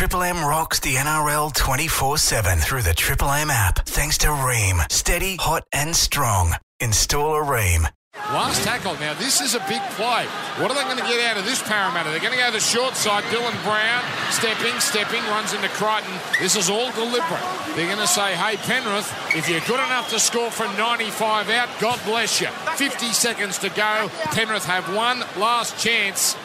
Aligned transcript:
Triple 0.00 0.22
M 0.22 0.42
rocks 0.42 0.80
the 0.80 0.94
NRL 0.94 1.52
24 1.52 2.16
7 2.16 2.58
through 2.58 2.80
the 2.80 2.94
Triple 2.94 3.28
M 3.28 3.50
app. 3.50 3.80
Thanks 3.84 4.16
to 4.16 4.28
Rheem. 4.28 4.90
Steady, 4.90 5.36
hot, 5.36 5.64
and 5.74 5.94
strong. 5.94 6.54
Install 6.80 7.34
a 7.34 7.44
Rheem. 7.44 7.86
Last 8.32 8.64
tackle. 8.64 8.94
Now, 8.94 9.12
this 9.12 9.42
is 9.42 9.54
a 9.54 9.58
big 9.68 9.82
play. 10.00 10.24
What 10.56 10.70
are 10.70 10.74
they 10.74 10.84
going 10.84 10.96
to 10.96 11.02
get 11.02 11.20
out 11.26 11.36
of 11.36 11.44
this 11.44 11.62
Parramatta? 11.62 12.08
They're 12.08 12.18
going 12.18 12.32
to 12.32 12.38
go 12.38 12.46
to 12.46 12.52
the 12.52 12.60
short 12.60 12.96
side. 12.96 13.24
Dylan 13.24 13.52
Brown 13.62 14.02
stepping, 14.30 14.80
stepping, 14.80 15.20
runs 15.24 15.52
into 15.52 15.68
Crichton. 15.68 16.14
This 16.40 16.56
is 16.56 16.70
all 16.70 16.90
deliberate. 16.92 17.44
They're 17.76 17.84
going 17.84 17.98
to 17.98 18.06
say, 18.06 18.34
hey, 18.34 18.56
Penrith, 18.56 19.12
if 19.36 19.50
you're 19.50 19.60
good 19.68 19.84
enough 19.84 20.08
to 20.10 20.18
score 20.18 20.50
from 20.50 20.74
95 20.78 21.50
out, 21.50 21.68
God 21.78 22.00
bless 22.06 22.40
you. 22.40 22.48
50 22.76 23.12
seconds 23.12 23.58
to 23.58 23.68
go. 23.68 24.08
Penrith 24.32 24.64
have 24.64 24.94
one 24.96 25.20
last 25.36 25.78
chance. 25.78 26.36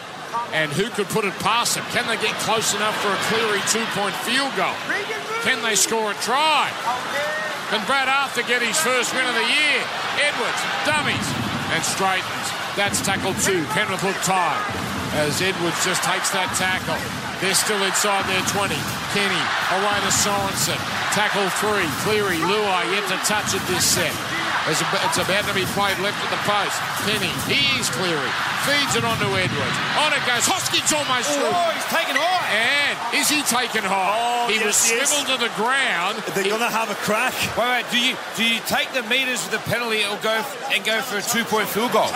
And 0.53 0.71
who 0.71 0.89
could 0.89 1.07
put 1.09 1.25
it 1.25 1.33
past 1.39 1.75
them? 1.75 1.85
Can 1.91 2.07
they 2.07 2.17
get 2.21 2.33
close 2.41 2.73
enough 2.73 2.95
for 3.01 3.11
a 3.11 3.19
Cleary 3.29 3.61
two-point 3.71 4.15
field 4.23 4.51
goal? 4.55 4.75
Can 5.43 5.61
they 5.61 5.75
score 5.75 6.11
a 6.11 6.17
try? 6.25 6.71
Can 7.69 7.85
Brad 7.85 8.07
Arthur 8.07 8.43
get 8.43 8.61
his 8.61 8.77
first 8.77 9.13
win 9.13 9.25
of 9.25 9.35
the 9.35 9.47
year? 9.47 9.79
Edwards, 10.21 10.61
dummies, 10.85 11.27
and 11.73 11.81
straightens. 11.83 12.47
That's 12.75 13.01
tackle 13.01 13.33
two. 13.41 13.63
Penrith 13.71 14.03
look 14.03 14.17
tired 14.23 14.63
as 15.15 15.41
Edwards 15.41 15.79
just 15.87 16.03
takes 16.03 16.29
that 16.35 16.51
tackle. 16.59 16.99
They're 17.39 17.55
still 17.55 17.79
inside 17.83 18.27
their 18.27 18.43
20. 18.51 18.75
Kenny 19.15 19.43
away 19.75 19.97
to 20.03 20.11
Sorensen. 20.11 20.79
Tackle 21.15 21.47
three. 21.59 21.87
Cleary, 22.03 22.39
Luai 22.43 22.83
yet 22.91 23.07
to 23.11 23.17
touch 23.23 23.55
it 23.55 23.63
this 23.71 23.83
set. 23.83 24.11
It's 24.65 24.81
about 24.81 25.45
to 25.45 25.53
be 25.53 25.65
played 25.77 25.99
left 26.01 26.17
at 26.25 26.31
the 26.33 26.41
post. 26.41 26.81
Kenny, 27.05 27.29
here's 27.45 27.89
clearing. 27.93 28.33
Feeds 28.65 28.97
it 28.97 29.05
onto 29.05 29.29
Edwards. 29.29 29.77
On 30.01 30.09
it 30.09 30.25
goes. 30.25 30.49
Hosking's 30.49 30.89
almost 30.89 31.29
oh, 31.29 31.37
through. 31.37 31.53
Oh, 31.53 31.69
he's 31.69 31.85
taken 31.93 32.17
high. 32.17 32.49
And 32.49 32.97
is 33.13 33.29
he 33.29 33.45
taken 33.45 33.85
high? 33.85 34.17
Oh, 34.17 34.49
he 34.49 34.57
was 34.57 34.73
yes, 34.73 34.89
he 34.89 34.97
is. 34.97 35.09
swiveled 35.09 35.37
to 35.37 35.45
the 35.45 35.53
ground. 35.53 36.17
They're 36.33 36.49
going 36.49 36.65
to 36.65 36.73
have 36.73 36.89
a 36.89 36.97
crack. 37.05 37.37
Wait, 37.53 37.61
wait. 37.61 37.85
Do 37.93 38.01
you 38.01 38.17
do 38.33 38.41
you 38.41 38.59
take 38.65 38.89
the 38.97 39.05
meters 39.05 39.45
with 39.45 39.53
the 39.53 39.63
penalty 39.69 40.01
or 40.01 40.17
go 40.25 40.33
and 40.73 40.81
go 40.81 40.97
for 41.05 41.21
a 41.21 41.25
two 41.25 41.45
point 41.45 41.69
field 41.69 41.93
goal? 41.93 42.09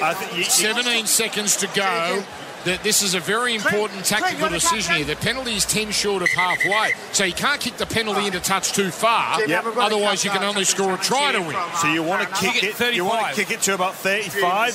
I 0.00 0.16
think 0.16 0.32
you, 0.32 0.38
you, 0.38 0.44
17 0.44 1.04
seconds 1.04 1.56
to 1.60 1.68
go. 1.76 2.24
That 2.64 2.82
this 2.82 3.02
is 3.02 3.14
a 3.14 3.20
very 3.20 3.54
important 3.54 4.04
tactical 4.04 4.48
decision 4.48 4.94
here. 4.96 5.04
The 5.04 5.16
penalty 5.16 5.54
is 5.54 5.66
10 5.66 5.90
short 5.90 6.22
of 6.22 6.28
halfway. 6.30 6.92
So 7.12 7.24
you 7.24 7.34
can't 7.34 7.60
kick 7.60 7.76
the 7.76 7.86
penalty 7.86 8.26
into 8.26 8.40
touch 8.40 8.72
too 8.72 8.90
far. 8.90 9.44
Yep. 9.46 9.64
Otherwise, 9.76 10.24
you 10.24 10.30
can 10.30 10.42
only 10.42 10.64
score 10.64 10.94
a 10.94 10.98
try 10.98 11.32
to 11.32 11.40
win. 11.40 11.56
so 11.80 11.88
you 11.92 12.02
want 12.02 12.22
to 12.28 12.34
kick 12.34 12.54
Kick 12.54 12.80
it 12.80 12.80
it. 12.80 12.94
You 12.94 13.04
want 13.04 13.28
to 13.28 13.34
kick 13.34 13.50
it 13.50 13.60
to 13.62 13.74
about 13.74 13.94
35. 13.94 14.72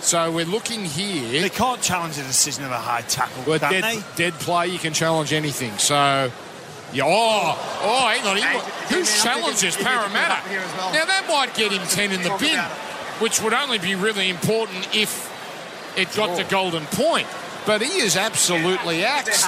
So 0.00 0.30
we're 0.30 0.44
looking 0.44 0.84
here. 0.84 1.40
They 1.40 1.48
can't 1.48 1.80
challenge 1.80 2.16
the 2.16 2.22
decision 2.24 2.64
of 2.64 2.70
a 2.70 2.78
high 2.78 3.00
tackle, 3.02 3.42
Well, 3.46 3.58
can 3.58 3.72
dead, 3.72 3.84
they? 3.84 4.02
dead 4.16 4.34
play, 4.34 4.66
you 4.68 4.78
can 4.78 4.92
challenge 4.92 5.32
anything. 5.32 5.72
So, 5.78 6.30
yeah, 6.92 7.04
oh, 7.06 7.80
oh, 7.82 8.08
hang 8.08 8.26
on. 8.26 8.36
He, 8.36 8.94
who's 8.94 9.22
challenged 9.22 9.62
this 9.62 9.76
Parramatta? 9.82 10.46
Now, 10.92 11.06
that 11.06 11.24
might 11.26 11.54
get 11.54 11.72
him 11.72 11.80
10 11.86 12.12
in 12.12 12.22
the 12.22 12.36
bin, 12.38 12.58
which 13.20 13.40
would 13.40 13.54
only 13.54 13.78
be 13.78 13.94
really 13.94 14.28
important 14.28 14.94
if 14.94 15.30
it 15.96 16.12
got 16.14 16.36
the 16.36 16.44
golden 16.44 16.84
point. 16.86 17.26
But 17.66 17.80
he 17.80 17.98
is 18.00 18.14
absolutely 18.16 19.04
axed. 19.04 19.46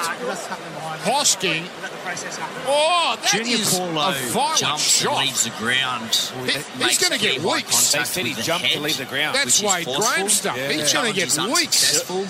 Hosking. 1.05 1.65
Oh, 2.67 3.17
that 3.21 3.31
Junior 3.31 3.57
is 3.57 3.79
Paulo 3.79 4.09
a 4.11 4.13
violent 4.31 4.59
jumps 4.59 4.83
shot. 4.83 5.19
leaves 5.21 5.45
the 5.45 5.51
ground. 5.51 6.15
He- 6.47 6.85
he's 6.85 6.99
gonna 6.99 7.19
get 7.19 7.41
clear 7.41 7.53
eye 7.53 7.57
weeks. 7.57 7.93
They 7.93 8.05
said 8.05 8.25
he 8.25 8.31
with 8.31 8.39
the 8.39 8.43
jumped 8.43 8.73
to 8.73 8.81
leave 8.81 8.97
the 8.97 9.05
ground. 9.05 9.35
That's 9.35 9.61
which 9.61 9.71
is 9.71 9.87
Wade. 9.87 9.97
Graham 10.01 10.29
stuff. 10.31 10.57
Yeah. 10.57 10.73
He's 10.73 10.93
going 10.93 11.13
to 11.13 11.19
get 11.19 11.29
is 11.29 11.39
weeks. 11.39 12.07
unsuccessful. 12.07 12.27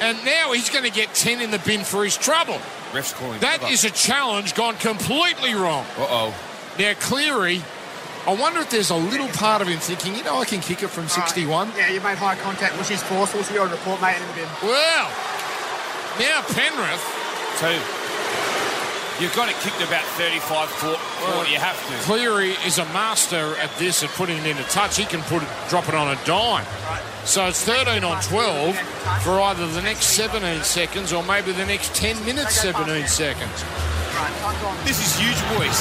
And 0.00 0.22
now 0.26 0.52
he's 0.52 0.68
going 0.68 0.84
to 0.84 0.90
get 0.90 1.14
10 1.14 1.40
in 1.40 1.50
the 1.50 1.58
bin 1.60 1.82
for 1.82 2.04
his 2.04 2.16
trouble. 2.18 2.60
Ref's 2.92 3.14
calling. 3.14 3.40
That 3.40 3.62
is 3.70 3.84
a 3.84 3.90
challenge 3.90 4.54
gone 4.54 4.76
completely 4.76 5.54
wrong. 5.54 5.86
Uh 5.98 6.06
oh. 6.10 6.34
Now, 6.78 6.92
Cleary, 7.00 7.62
I 8.26 8.34
wonder 8.34 8.58
if 8.60 8.70
there's 8.70 8.90
a 8.90 8.96
little 8.96 9.28
part 9.28 9.62
of 9.62 9.68
him 9.68 9.78
thinking, 9.78 10.16
you 10.16 10.24
know, 10.24 10.38
I 10.38 10.44
can 10.44 10.60
kick 10.60 10.82
it 10.82 10.88
from 10.88 11.06
61. 11.06 11.70
Yeah, 11.76 11.90
you 11.92 12.00
made 12.00 12.18
high 12.18 12.34
contact, 12.34 12.76
which 12.76 12.90
is 12.90 13.00
forceful, 13.04 13.44
so 13.44 13.54
you're 13.54 13.62
on 13.62 13.70
report, 13.70 14.00
mate, 14.02 14.16
in 14.20 14.26
the 14.26 14.34
bin. 14.34 14.48
Well, 14.62 15.08
now 16.18 16.42
Penrith, 16.50 17.04
So 17.62 17.70
you've 19.22 19.34
got 19.36 19.48
it 19.48 19.54
kicked 19.62 19.80
about 19.80 20.02
35 20.18 20.68
foot. 20.68 20.98
Well, 21.22 21.48
you 21.48 21.58
have 21.58 21.78
to. 21.88 21.94
Cleary 22.02 22.56
is 22.66 22.78
a 22.78 22.84
master 22.86 23.54
at 23.62 23.70
this, 23.78 24.02
at 24.02 24.10
putting 24.10 24.38
it 24.38 24.46
into 24.46 24.64
touch. 24.64 24.96
He 24.96 25.04
can 25.04 25.22
put 25.22 25.44
it, 25.44 25.48
drop 25.68 25.88
it 25.88 25.94
on 25.94 26.08
a 26.08 26.18
dime. 26.24 26.66
So 27.24 27.46
it's 27.46 27.62
13 27.62 28.02
on 28.02 28.20
12 28.22 28.76
for 29.22 29.40
either 29.40 29.68
the 29.68 29.82
next 29.82 30.06
17 30.16 30.64
seconds 30.64 31.12
or 31.12 31.22
maybe 31.22 31.52
the 31.52 31.66
next 31.66 31.94
10 31.94 32.24
minutes, 32.24 32.56
17 32.60 33.06
seconds. 33.06 33.64
This 34.88 34.96
is 34.96 35.12
huge, 35.20 35.36
boys. 35.52 35.76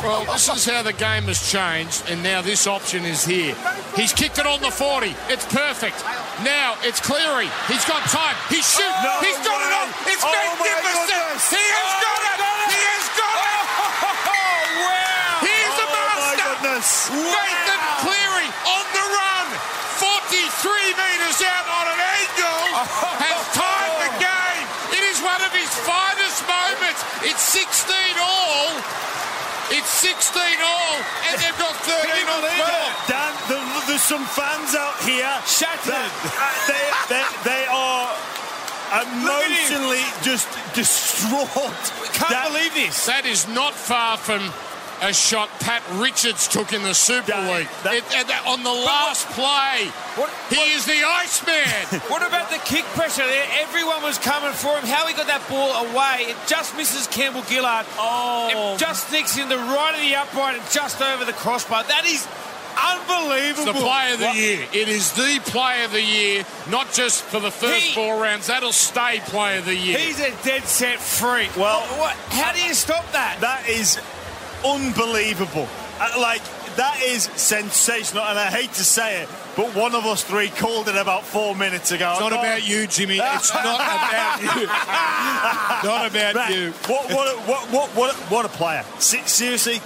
Well, 0.00 0.24
this 0.32 0.48
is 0.48 0.64
how 0.64 0.80
the 0.82 0.96
game 0.96 1.28
has 1.28 1.36
changed, 1.52 2.08
and 2.08 2.22
now 2.24 2.40
this 2.40 2.64
option 2.66 3.04
is 3.04 3.24
here. 3.28 3.52
He's 3.92 4.12
kicked 4.16 4.38
it 4.40 4.46
on 4.48 4.60
the 4.64 4.70
40. 4.72 5.12
It's 5.28 5.44
perfect. 5.52 6.00
Now 6.40 6.80
it's 6.80 6.96
Cleary. 7.04 7.52
He's 7.68 7.84
got 7.84 8.00
time. 8.08 8.36
He's 8.48 8.64
shooting. 8.64 8.88
No 9.04 9.20
He's 9.20 9.36
got 9.44 9.60
it 9.60 9.68
way. 9.68 9.80
on. 9.84 9.88
It's 10.08 10.24
Oh, 10.24 10.32
my 10.32 10.64
magnificent. 10.64 11.12
goodness. 11.12 11.44
He 11.52 11.60
has 11.60 11.92
oh, 11.92 12.08
got 12.08 12.20
it. 12.24 12.38
He 12.72 12.80
has 12.88 13.06
got 13.20 13.36
it. 13.36 13.60
Oh, 13.68 14.32
wow. 14.88 15.44
He 15.44 15.52
is 15.52 15.76
a 15.76 15.84
Oh, 15.84 15.92
my 15.92 16.34
goodness. 16.40 16.88
Nathan 17.12 17.82
Cleary 18.00 18.48
on 18.64 18.84
the 18.96 19.04
run. 19.12 19.46
43 20.00 20.32
metres 20.96 21.38
out 21.52 21.66
on 21.68 21.84
an 21.92 22.00
angle. 22.00 22.60
Has 23.20 23.40
tied 23.52 23.94
the 24.08 24.10
game. 24.24 24.64
It 24.96 25.04
is 25.12 25.20
one 25.20 25.38
of 25.44 25.52
his 25.52 25.68
finest 25.84 26.40
moments. 26.48 27.00
It's 27.28 27.43
16 27.54 27.94
all. 28.18 28.74
It's 29.70 29.88
16 30.02 30.42
all, 30.42 30.96
and 31.30 31.38
they've 31.38 31.56
got 31.58 31.72
13 31.86 32.26
on 32.26 32.40
12. 32.42 33.08
Dan, 33.08 33.32
there, 33.48 33.62
there's 33.86 34.02
some 34.02 34.24
fans 34.26 34.74
out 34.74 34.98
here. 35.06 35.30
Shattered. 35.46 36.10
they, 36.66 36.84
they, 37.08 37.24
they 37.46 37.64
are 37.70 38.10
emotionally 39.06 40.02
just 40.22 40.48
distraught. 40.74 41.48
Can't 42.12 42.30
That- 42.30 42.48
believe 42.50 42.74
this. 42.74 43.06
That 43.06 43.24
is 43.24 43.46
not 43.48 43.72
far 43.72 44.16
from 44.18 44.42
a 45.04 45.12
shot 45.12 45.48
Pat 45.60 45.82
Richards 45.92 46.48
took 46.48 46.72
in 46.72 46.82
the 46.82 46.94
Super 46.94 47.32
That- 47.32 47.52
League. 47.52 47.68
that- 47.82 47.94
It- 47.94 48.04
and 48.16 48.28
that- 48.28 48.46
on 48.46 48.62
the 48.62 48.72
last 48.72 49.28
play, 49.30 49.92
What- 50.16 50.30
he 50.48 50.72
is 50.72 50.84
the 50.86 51.04
Iceman. 51.04 52.00
What 52.08 52.22
about 52.26 52.50
the 52.50 52.58
kick 52.58 52.84
pressure 52.94 53.26
there? 53.26 53.46
Everyone 53.60 54.02
was 54.02 54.18
coming 54.18 54.52
for 54.52 54.74
him. 54.78 54.86
How 54.86 55.06
he 55.06 55.12
got 55.14 55.26
that 55.26 55.46
ball 55.48 55.72
away. 55.86 56.26
It 56.28 56.36
just 56.46 56.74
misses 56.76 57.06
Campbell 57.06 57.44
Gillard. 57.48 57.86
Oh. 57.98 58.74
It 58.74 58.78
just 58.78 59.08
sneaks 59.08 59.36
in 59.36 59.48
the 59.48 59.58
right 59.58 59.94
of 59.94 60.00
the 60.00 60.16
upright 60.16 60.54
and 60.56 60.70
just 60.70 61.00
over 61.02 61.24
the 61.24 61.32
crossbar. 61.34 61.84
That 61.84 62.06
is 62.06 62.26
unbelievable. 62.76 63.72
the 63.72 63.78
play 63.78 64.12
of 64.12 64.18
the 64.20 64.32
year. 64.32 64.66
It 64.72 64.88
is 64.88 65.12
the 65.12 65.38
play 65.44 65.84
of 65.84 65.92
the 65.92 66.02
year, 66.02 66.44
not 66.68 66.92
just 66.92 67.22
for 67.24 67.40
the 67.40 67.50
first 67.50 67.84
He- 67.86 67.94
four 67.94 68.16
rounds. 68.16 68.46
That'll 68.48 68.72
stay 68.72 69.20
play 69.26 69.58
of 69.58 69.64
the 69.66 69.76
year. 69.76 69.98
He's 69.98 70.18
a 70.20 70.30
dead 70.42 70.66
set 70.66 70.98
freak. 71.00 71.50
Well- 71.56 71.80
What- 71.80 71.98
what- 71.98 72.16
how 72.40 72.52
do 72.52 72.60
you 72.60 72.74
stop 72.74 73.10
that? 73.12 73.40
That 73.40 73.68
is 73.68 73.98
unbelievable. 74.64 75.68
Uh, 76.00 76.10
like, 76.20 76.42
that 76.76 77.00
is 77.04 77.24
sensational. 77.24 78.24
And 78.24 78.38
I 78.38 78.46
hate 78.46 78.72
to 78.74 78.84
say 78.84 79.22
it, 79.22 79.28
but 79.56 79.74
one 79.76 79.94
of 79.94 80.04
us 80.06 80.24
three 80.24 80.48
called 80.48 80.88
it 80.88 80.96
about 80.96 81.24
four 81.24 81.54
minutes 81.54 81.92
ago. 81.92 82.10
It's 82.12 82.20
not 82.20 82.32
about 82.32 82.66
you, 82.66 82.86
Jimmy. 82.86 83.18
It's 83.22 83.54
not 83.54 83.64
about 83.80 84.42
you. 84.42 84.66
not 85.88 86.06
about 86.10 86.34
Right. 86.34 86.54
you. 86.54 86.70
What, 86.86 87.12
what, 87.12 87.28
a- 87.34 87.40
what, 87.42 87.70
what, 87.70 87.90
what, 87.90 88.14
a- 88.14 88.18
what 88.24 88.44
a 88.44 88.48
player. 88.48 88.84
Se- 88.98 89.22
seriously, 89.26 89.78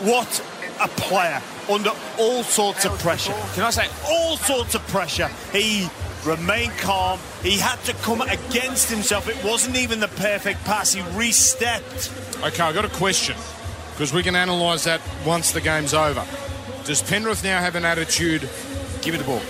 what 0.00 0.44
a 0.80 0.88
player 0.88 1.40
under 1.70 1.90
all 2.18 2.42
sorts 2.42 2.84
of 2.84 2.98
pressure. 2.98 3.34
Can 3.54 3.62
I 3.62 3.70
say? 3.70 3.86
All 4.08 4.36
sorts 4.36 4.74
of 4.74 4.84
pressure. 4.88 5.28
He 5.52 5.88
remained 6.26 6.72
calm. 6.78 7.20
He 7.42 7.56
had 7.58 7.76
to 7.84 7.92
come 7.94 8.20
against 8.20 8.90
himself. 8.90 9.28
It 9.28 9.42
wasn't 9.44 9.76
even 9.76 10.00
the 10.00 10.08
perfect 10.08 10.64
pass. 10.64 10.92
He 10.92 11.02
re-stepped. 11.16 12.10
Okay, 12.42 12.62
I've 12.64 12.74
got 12.74 12.84
a 12.84 12.88
question 12.88 13.36
because 14.02 14.12
we 14.12 14.24
can 14.24 14.34
analyse 14.34 14.82
that 14.82 15.00
once 15.24 15.52
the 15.52 15.60
game's 15.60 15.94
over. 15.94 16.26
Does 16.84 17.00
Penrith 17.00 17.44
now 17.44 17.60
have 17.60 17.76
an 17.76 17.84
attitude? 17.84 18.40
Give 19.00 19.14
me 19.14 19.18
the 19.18 19.22
ball. 19.22 19.40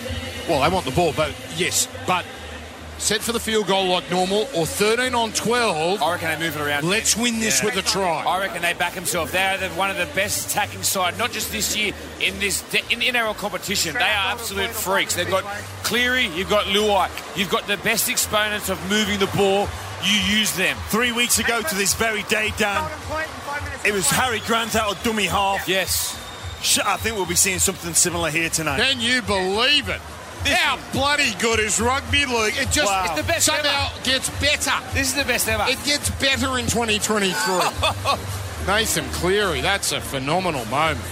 Well, 0.46 0.60
they 0.60 0.68
want 0.68 0.84
the 0.84 0.90
ball, 0.90 1.14
but 1.16 1.34
yes, 1.56 1.88
but 2.06 2.26
set 2.98 3.22
for 3.22 3.32
the 3.32 3.40
field 3.40 3.66
goal 3.66 3.86
like 3.86 4.10
normal 4.10 4.46
or 4.54 4.66
13 4.66 5.14
on 5.14 5.32
12. 5.32 6.02
I 6.02 6.12
reckon 6.12 6.38
they 6.38 6.46
move 6.46 6.54
it 6.54 6.60
around. 6.60 6.86
Let's 6.86 7.16
win 7.16 7.40
this 7.40 7.62
with 7.62 7.76
a 7.76 7.82
try. 7.82 8.24
I 8.24 8.40
reckon 8.40 8.60
they 8.60 8.74
back 8.74 8.92
themselves. 8.92 9.32
They 9.32 9.42
are 9.42 9.56
the, 9.56 9.70
one 9.70 9.90
of 9.90 9.96
the 9.96 10.04
best 10.14 10.50
attacking 10.50 10.82
side, 10.82 11.16
not 11.16 11.32
just 11.32 11.50
this 11.50 11.74
year 11.74 11.94
in 12.20 12.38
this 12.38 12.62
in 12.90 13.00
NRL 13.00 13.34
competition. 13.38 13.94
They 13.94 14.00
are 14.00 14.32
absolute 14.32 14.68
freaks. 14.68 15.14
They've 15.14 15.30
got 15.30 15.44
Cleary, 15.82 16.26
you've 16.26 16.50
got 16.50 16.66
Luai, 16.66 17.08
you've 17.38 17.48
got 17.48 17.66
the 17.66 17.78
best 17.78 18.10
exponents 18.10 18.68
of 18.68 18.78
moving 18.90 19.18
the 19.18 19.34
ball. 19.34 19.66
You 20.04 20.18
use 20.36 20.54
them. 20.56 20.76
Three 20.88 21.12
weeks 21.12 21.38
ago 21.38 21.62
to 21.62 21.74
this 21.76 21.94
very 21.94 22.24
day, 22.24 22.52
Dan, 22.58 22.90
it 23.84 23.92
was 23.92 24.08
Harry 24.10 24.40
Grant 24.46 24.76
out 24.76 24.92
of 24.96 25.02
dummy 25.02 25.26
half. 25.26 25.68
Yes. 25.68 26.18
Sh- 26.62 26.78
I 26.84 26.96
think 26.96 27.16
we'll 27.16 27.26
be 27.26 27.34
seeing 27.34 27.58
something 27.58 27.94
similar 27.94 28.30
here 28.30 28.48
tonight. 28.48 28.78
Can 28.80 29.00
you 29.00 29.22
believe 29.22 29.88
it? 29.88 30.00
How 30.44 30.78
bloody 30.92 31.32
good 31.38 31.60
is 31.60 31.80
rugby 31.80 32.26
league? 32.26 32.54
It 32.56 32.70
just 32.70 32.86
Wow. 32.90 33.04
It's 33.06 33.20
the 33.20 33.26
best 33.26 33.46
somehow 33.46 33.90
gets 34.02 34.28
better. 34.40 34.72
This 34.92 35.08
is 35.08 35.14
the 35.14 35.24
best 35.24 35.48
ever. 35.48 35.64
It 35.68 35.82
gets 35.84 36.10
better 36.10 36.58
in 36.58 36.66
2023. 36.66 37.36
Nathan 38.66 39.04
Cleary, 39.10 39.60
that's 39.60 39.92
a 39.92 40.00
phenomenal 40.00 40.64
moment. 40.66 41.04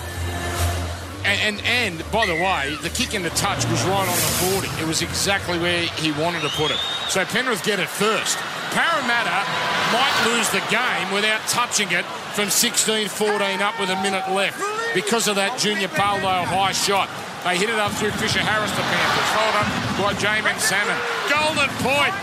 And, 1.25 1.59
and 1.59 1.67
and 1.67 2.11
by 2.11 2.27
the 2.27 2.35
way, 2.35 2.77
the 2.83 2.89
kick 2.91 3.15
in 3.15 3.23
the 3.23 3.31
touch 3.31 3.65
was 3.67 3.83
right 3.85 4.09
on 4.09 4.17
the 4.17 4.61
40. 4.73 4.83
It 4.83 4.87
was 4.89 5.03
exactly 5.03 5.59
where 5.59 5.83
he 5.83 6.13
wanted 6.13 6.43
to 6.43 6.49
put 6.51 6.71
it. 6.71 6.79
So 7.11 7.25
Penrith 7.27 7.67
get 7.67 7.83
it 7.83 7.91
first. 7.91 8.39
Parramatta 8.71 9.43
might 9.91 10.17
lose 10.31 10.47
the 10.55 10.63
game 10.71 11.11
without 11.11 11.43
touching 11.51 11.91
it 11.91 12.07
from 12.39 12.47
16-14 12.47 13.59
up 13.59 13.75
with 13.83 13.91
a 13.91 13.99
minute 13.99 14.31
left 14.31 14.63
because 14.95 15.27
of 15.27 15.35
that 15.35 15.59
Junior 15.59 15.91
Paulo 15.91 16.47
high 16.47 16.71
shot. 16.71 17.11
They 17.43 17.59
hit 17.59 17.67
it 17.67 17.83
up 17.83 17.91
through 17.99 18.15
Fisher 18.15 18.39
Harris, 18.39 18.71
the 18.79 18.87
Panthers. 18.87 19.31
Hold 19.35 19.55
up 19.59 19.67
by 19.99 20.11
Jaeman 20.23 20.55
Salmon. 20.63 20.95
Golden 21.27 21.67
point. 21.83 22.15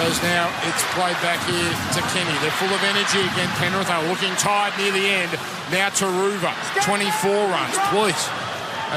As 0.00 0.16
now 0.24 0.48
it's 0.64 0.80
played 0.96 1.20
back 1.20 1.36
here 1.44 1.68
to 1.92 2.00
Kenny. 2.16 2.32
They're 2.40 2.56
full 2.56 2.72
of 2.72 2.80
energy 2.88 3.20
again. 3.20 3.52
Penrith 3.60 3.92
are 3.92 4.00
looking 4.08 4.32
tired 4.40 4.72
near 4.80 4.96
the 4.96 5.04
end. 5.12 5.36
Now 5.68 5.92
to 6.00 6.08
Ruva. 6.08 6.56
24 6.88 7.36
runs. 7.52 7.76
Please. 7.92 8.24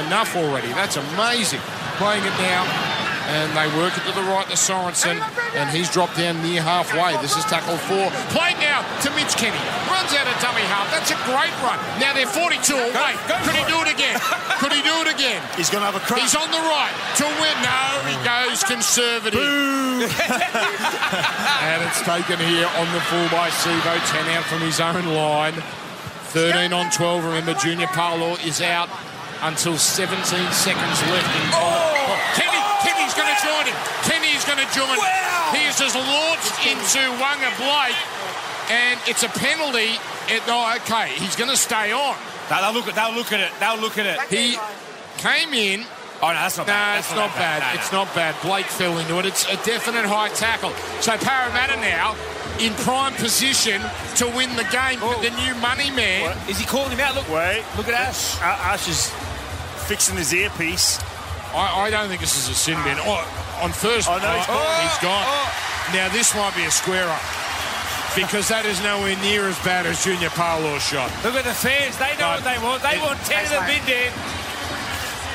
Enough 0.08 0.32
already. 0.40 0.72
That's 0.80 0.96
amazing. 0.96 1.60
Playing 2.00 2.24
it 2.24 2.38
now. 2.40 2.91
And 3.32 3.48
they 3.56 3.68
work 3.80 3.96
it 3.96 4.04
to 4.04 4.12
the 4.12 4.28
right 4.28 4.44
to 4.52 4.60
Sorensen. 4.60 5.16
And 5.56 5.70
he's 5.72 5.88
dropped 5.90 6.18
down 6.18 6.44
near 6.44 6.62
halfway. 6.62 7.16
This 7.24 7.40
is 7.40 7.48
tackle 7.48 7.80
four. 7.88 8.12
Played 8.36 8.60
now 8.60 8.84
to 9.08 9.10
Mitch 9.16 9.40
Kenny. 9.40 9.56
Runs 9.88 10.12
out 10.12 10.28
of 10.28 10.36
dummy 10.44 10.68
half. 10.68 10.92
That's 10.92 11.16
a 11.16 11.20
great 11.24 11.56
run. 11.64 11.80
Now 12.04 12.12
they're 12.12 12.28
42 12.28 12.76
away. 12.76 13.16
go 13.32 13.40
Could 13.48 13.56
he 13.56 13.64
do 13.72 13.80
it 13.88 13.90
again? 13.92 14.20
Could 14.60 14.76
he 14.76 14.84
do 14.84 14.92
it 15.08 15.10
again? 15.16 15.40
He's 15.56 15.72
going 15.72 15.80
to 15.80 15.88
have 15.88 15.96
a 15.96 16.04
crack. 16.04 16.20
He's 16.20 16.36
on 16.36 16.52
the 16.52 16.60
right 16.60 16.92
to 17.24 17.26
win. 17.40 17.56
No, 17.64 18.04
he 18.04 18.20
goes 18.28 18.68
conservative. 18.68 19.40
and 21.72 21.80
it's 21.88 22.04
taken 22.04 22.36
here 22.36 22.68
on 22.68 22.88
the 22.92 23.02
full 23.08 23.28
by 23.32 23.48
Sivo. 23.48 23.96
10 24.12 24.28
out 24.36 24.44
from 24.44 24.60
his 24.60 24.84
own 24.84 25.08
line. 25.16 25.56
13 26.36 26.74
on 26.74 26.92
12. 26.92 27.24
Remember, 27.24 27.54
Junior 27.56 27.88
Paulo 27.88 28.36
is 28.44 28.62
out 28.62 28.90
until 29.42 29.78
17 29.78 30.20
seconds 30.52 31.02
left. 31.08 31.32
In 31.32 31.50
oh! 31.54 32.01
Kenny, 33.14 33.34
Kenny's 33.34 33.36
going 33.36 33.36
to 33.36 33.40
join 33.44 33.66
him. 33.68 33.78
Kenny's 34.04 34.46
going 34.46 34.62
to 34.62 34.70
join 34.74 34.96
him. 34.96 35.04
Wow. 35.04 35.52
He 35.54 35.62
is 35.68 35.78
just 35.78 35.96
launched 35.96 36.56
into 36.66 37.02
Waqa 37.20 37.52
Blake. 37.60 38.00
And 38.72 39.00
it's 39.08 39.24
a 39.24 39.30
penalty. 39.30 40.00
It, 40.30 40.44
oh, 40.48 40.76
okay, 40.84 41.10
he's 41.16 41.36
going 41.36 41.50
to 41.50 41.58
stay 41.58 41.92
on. 41.92 42.16
No, 42.50 42.62
they'll 42.62 42.74
look 42.74 42.88
at. 42.88 42.96
They'll 42.96 43.16
look 43.16 43.32
at 43.32 43.40
it. 43.40 43.52
They'll 43.60 43.80
look 43.80 43.98
at 43.98 44.06
it. 44.06 44.20
He 44.30 44.58
came 45.18 45.54
in 45.54 45.86
Oh 46.24 46.28
no, 46.28 46.34
that's 46.34 46.58
not 46.58 46.68
no, 46.68 46.74
bad. 46.74 47.00
it's 47.00 47.08
That's 47.10 47.18
not 47.18 47.36
bad. 47.36 47.60
No, 47.62 47.68
no. 47.68 47.80
It's 47.80 47.92
not 47.92 48.16
bad. 48.16 48.36
Blake 48.44 48.66
fell 48.68 48.98
into 49.00 49.18
it. 49.18 49.26
It's 49.26 49.46
a 49.46 49.58
definite 49.66 50.06
high 50.06 50.30
tackle. 50.30 50.70
So 51.02 51.18
Parramatta 51.18 51.78
now 51.82 52.16
in 52.60 52.74
prime 52.86 53.14
position 53.14 53.82
to 54.18 54.28
win 54.28 54.56
the 54.56 54.68
game. 54.70 55.00
Oh. 55.02 55.18
The 55.22 55.32
new 55.32 55.56
money 55.62 55.90
man. 55.90 56.38
Is 56.48 56.60
he 56.60 56.66
calling 56.66 56.92
him 56.92 57.00
out? 57.00 57.16
Look, 57.16 57.28
Wait. 57.30 57.64
look 57.76 57.88
at 57.88 57.96
Ash. 57.96 58.40
Ash 58.42 58.88
is 58.88 59.10
fixing 59.88 60.16
his 60.16 60.32
earpiece. 60.32 61.00
I, 61.54 61.88
I 61.88 61.90
don't 61.90 62.08
think 62.10 62.22
this 62.22 62.38
is 62.38 62.50
a 62.50 62.56
sin 62.56 62.78
bin. 62.84 62.98
Oh, 63.02 63.20
on 63.62 63.72
first, 63.72 64.08
Oh, 64.10 64.18
no, 64.18 64.30
he's 64.32 64.46
oh, 64.48 64.56
gone. 64.56 64.82
he's 64.88 65.00
gone. 65.04 65.26
Oh. 65.28 65.48
Now 65.94 66.08
this 66.10 66.34
might 66.36 66.56
be 66.56 66.64
a 66.64 66.72
square 66.72 67.08
up. 67.10 67.22
Because 68.16 68.48
that 68.52 68.68
is 68.68 68.76
nowhere 68.84 69.16
near 69.24 69.48
as 69.48 69.56
bad 69.64 69.88
as 69.88 70.04
Junior 70.04 70.28
Paulo's 70.36 70.84
shot. 70.84 71.08
Look 71.24 71.36
at 71.40 71.48
the 71.48 71.56
fans. 71.56 71.96
They 71.96 72.12
know 72.20 72.28
No. 72.28 72.36
what 72.36 72.44
they 72.44 72.60
want. 72.60 72.80
They 72.84 72.96
It- 73.00 73.04
want 73.04 73.20
ten 73.24 73.44
of 73.48 73.56
the 73.56 73.64
bid 73.68 73.84
there. 73.88 74.12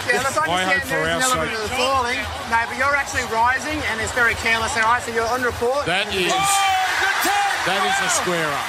Yeah, 0.06 0.22
look, 0.22 0.38
I 0.38 0.44
I 0.44 0.62
hope 0.62 0.76
understand 0.76 0.82
for 0.86 1.02
there 1.02 1.08
is 1.08 1.08
our 1.08 1.16
an 1.16 1.22
element 1.24 1.50
sake. 1.50 1.56
of 1.56 1.62
the 1.66 1.76
falling. 1.80 2.20
No, 2.52 2.58
but 2.68 2.76
you're 2.78 2.94
actually 2.94 3.24
rising 3.32 3.78
and 3.90 3.96
it's 4.00 4.12
very 4.12 4.36
careless 4.38 4.70
there, 4.76 4.84
right? 4.84 5.02
So 5.02 5.10
you're 5.10 5.26
on 5.26 5.42
report. 5.42 5.82
That 5.88 6.06
is. 6.14 6.30
Oh, 6.30 7.66
that 7.66 7.80
is 7.82 7.96
a 8.06 8.10
square 8.14 8.46
up. 8.46 8.66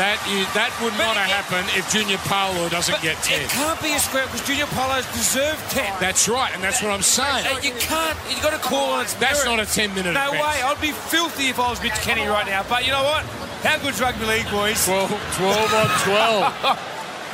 That 0.00 0.16
is 0.24 0.48
that 0.56 0.72
would 0.80 0.96
But 0.96 1.04
not 1.04 1.16
have 1.20 1.28
it- 1.28 1.36
happened 1.36 1.68
if 1.76 1.84
Junior 1.92 2.16
Paulo 2.24 2.68
doesn't 2.72 2.96
get 3.02 3.20
ten. 3.22 3.42
It 3.42 3.50
can't 3.50 3.76
be 3.82 3.92
a 3.92 4.00
square 4.00 4.24
because 4.24 4.40
Junior 4.46 4.64
Paulo's 4.72 5.04
deserved 5.12 5.60
ten. 5.70 5.92
That's 6.00 6.28
right, 6.28 6.48
and 6.54 6.64
that's 6.64 6.80
what 6.80 6.90
I'm 6.92 7.02
saying. 7.04 7.44
You 7.62 7.72
can't. 7.78 8.16
you've 8.30 8.40
got 8.42 8.56
to 8.56 8.58
call 8.58 8.92
on 8.96 9.02
its 9.04 9.12
That's 9.14 9.44
merit. 9.44 9.56
not 9.58 9.68
a 9.68 9.70
10 9.70 9.94
minute 9.94 10.14
No 10.14 10.28
offence. 10.32 10.40
way. 10.42 10.62
I'd 10.64 10.80
be 10.80 10.92
filthy 10.92 11.48
if 11.48 11.60
I 11.60 11.68
was 11.68 11.82
Mitch 11.82 11.92
Kenny 12.00 12.26
right 12.26 12.46
now. 12.46 12.64
But 12.66 12.86
you 12.86 12.92
know 12.92 13.02
what? 13.04 13.24
How 13.62 13.76
good's 13.78 14.00
rugby 14.00 14.24
league, 14.24 14.50
boys? 14.50 14.82
12, 14.86 15.10
12 15.36 15.74
on 15.74 15.88
12. 16.08 16.88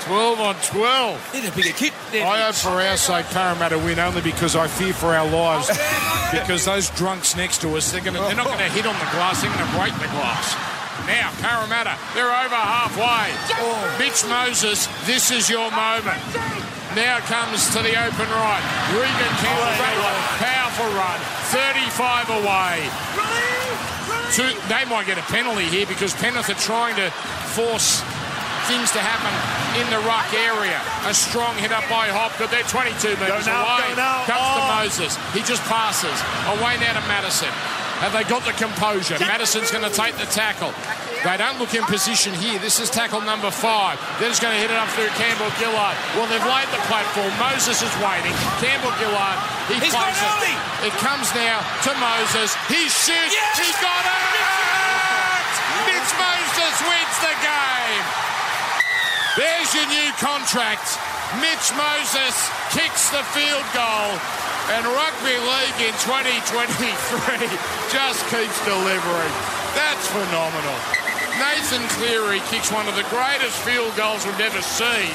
12 0.08 0.40
on 0.40 0.54
12. 0.56 1.34
Need 1.34 1.44
a 1.48 1.52
bigger 1.52 1.72
kit. 1.76 1.92
There, 2.10 2.26
I 2.26 2.40
hope 2.42 2.54
for 2.56 2.70
our 2.80 2.96
sake 2.96 3.26
Parramatta 3.26 3.78
win 3.78 3.98
only 4.00 4.20
because 4.22 4.56
I 4.56 4.66
fear 4.66 4.92
for 4.92 5.14
our 5.14 5.28
lives. 5.30 5.68
because 6.32 6.64
those 6.64 6.90
drunks 6.90 7.36
next 7.36 7.60
to 7.60 7.76
us, 7.76 7.92
they're 7.92 8.00
gonna 8.00 8.20
they're 8.22 8.34
not 8.34 8.46
gonna 8.46 8.68
hit 8.68 8.86
on 8.86 8.94
the 8.98 9.10
glass, 9.12 9.42
they're 9.42 9.50
gonna 9.54 9.78
break 9.78 9.92
the 10.00 10.08
glass. 10.08 10.56
Now, 11.08 11.32
Parramatta, 11.40 11.96
they're 12.12 12.28
over 12.28 12.54
halfway. 12.60 13.32
Oh. 13.64 13.96
Mitch 13.98 14.20
Moses, 14.28 14.84
this 15.08 15.30
is 15.32 15.48
your 15.48 15.70
moment. 15.72 16.20
Now 16.92 17.20
comes 17.24 17.64
to 17.72 17.80
the 17.80 17.96
open 17.96 18.28
right. 18.28 18.64
Reagan 18.92 19.32
Campbell, 19.40 20.12
powerful 20.36 20.90
run, 20.92 21.18
35 21.48 22.44
away. 22.44 22.76
Two, 24.36 24.52
they 24.68 24.84
might 24.84 25.06
get 25.08 25.16
a 25.16 25.24
penalty 25.32 25.64
here 25.64 25.86
because 25.86 26.12
Penrith 26.14 26.50
are 26.52 26.60
trying 26.60 26.96
to 26.96 27.08
force 27.56 28.04
things 28.68 28.92
to 28.92 29.00
happen 29.00 29.32
in 29.80 29.88
the 29.88 30.00
ruck 30.04 30.28
area. 30.36 30.76
A 31.08 31.14
strong 31.16 31.56
hit 31.56 31.72
up 31.72 31.88
by 31.88 32.12
Hopgood. 32.12 32.52
They're 32.52 32.68
22 32.68 33.16
metres 33.16 33.48
away. 33.48 33.96
now. 33.96 34.28
Comes 34.28 34.44
to 34.44 34.60
Oh. 34.60 34.76
Moses. 34.84 35.16
He 35.32 35.40
just 35.40 35.64
passes. 35.64 36.12
Away 36.60 36.76
now 36.76 36.92
to 37.00 37.04
Matterson. 37.08 37.48
Have 37.98 38.14
they 38.14 38.22
got 38.30 38.46
the 38.46 38.54
composure? 38.54 39.18
Matterson's 39.18 39.70
going 39.74 39.82
to 39.82 39.90
take 39.90 40.14
the 40.22 40.28
tackle. 40.30 40.70
They 41.26 41.34
don't 41.34 41.58
look 41.58 41.74
in 41.74 41.82
position 41.90 42.30
here. 42.38 42.62
This 42.62 42.78
is 42.78 42.90
tackle 42.94 43.18
number 43.26 43.50
five. 43.50 43.98
They're 44.22 44.30
just 44.30 44.38
going 44.38 44.54
to 44.54 44.62
hit 44.62 44.70
it 44.70 44.78
up 44.78 44.86
through 44.94 45.10
Campbell 45.18 45.50
Gillard. 45.58 45.98
Well, 46.14 46.30
they've 46.30 46.46
laid 46.46 46.70
the 46.70 46.78
platform. 46.86 47.26
Moses 47.42 47.82
is 47.82 47.90
waiting. 47.98 48.30
Campbell 48.62 48.94
Gillard, 49.02 49.38
he 49.66 49.82
He's 49.82 49.90
plays 49.90 50.14
gone 50.14 50.14
early. 50.38 50.54
it. 50.86 50.94
It 50.94 50.96
comes 51.02 51.26
now 51.34 51.58
to 51.86 51.90
Moses. 51.98 52.54
He 52.70 52.86
shoots. 52.86 53.34
Yes! 53.34 53.58
He 53.58 53.70
got 53.82 54.04
it! 54.06 55.46
Mitch 55.90 56.12
Moses 56.22 56.74
wins 56.86 57.16
the 57.18 57.34
game. 57.42 58.04
There's 59.42 59.70
your 59.74 59.90
new 59.90 60.10
contract. 60.22 60.86
Mitch 61.42 61.66
Moses 61.74 62.34
kicks 62.70 63.10
the 63.10 63.26
field 63.34 63.66
goal. 63.74 64.14
And 64.68 64.84
rugby 64.84 65.36
league 65.36 65.80
in 65.80 65.94
2023 66.04 66.36
just 67.94 68.20
keeps 68.28 68.58
delivering. 68.68 69.34
That's 69.72 70.06
phenomenal. 70.12 70.76
Nathan 71.40 71.86
Cleary 71.96 72.40
kicks 72.50 72.70
one 72.72 72.88
of 72.88 72.96
the 72.96 73.06
greatest 73.08 73.56
field 73.62 73.94
goals 73.96 74.26
we've 74.26 74.40
ever 74.40 74.60
seen. 74.60 75.14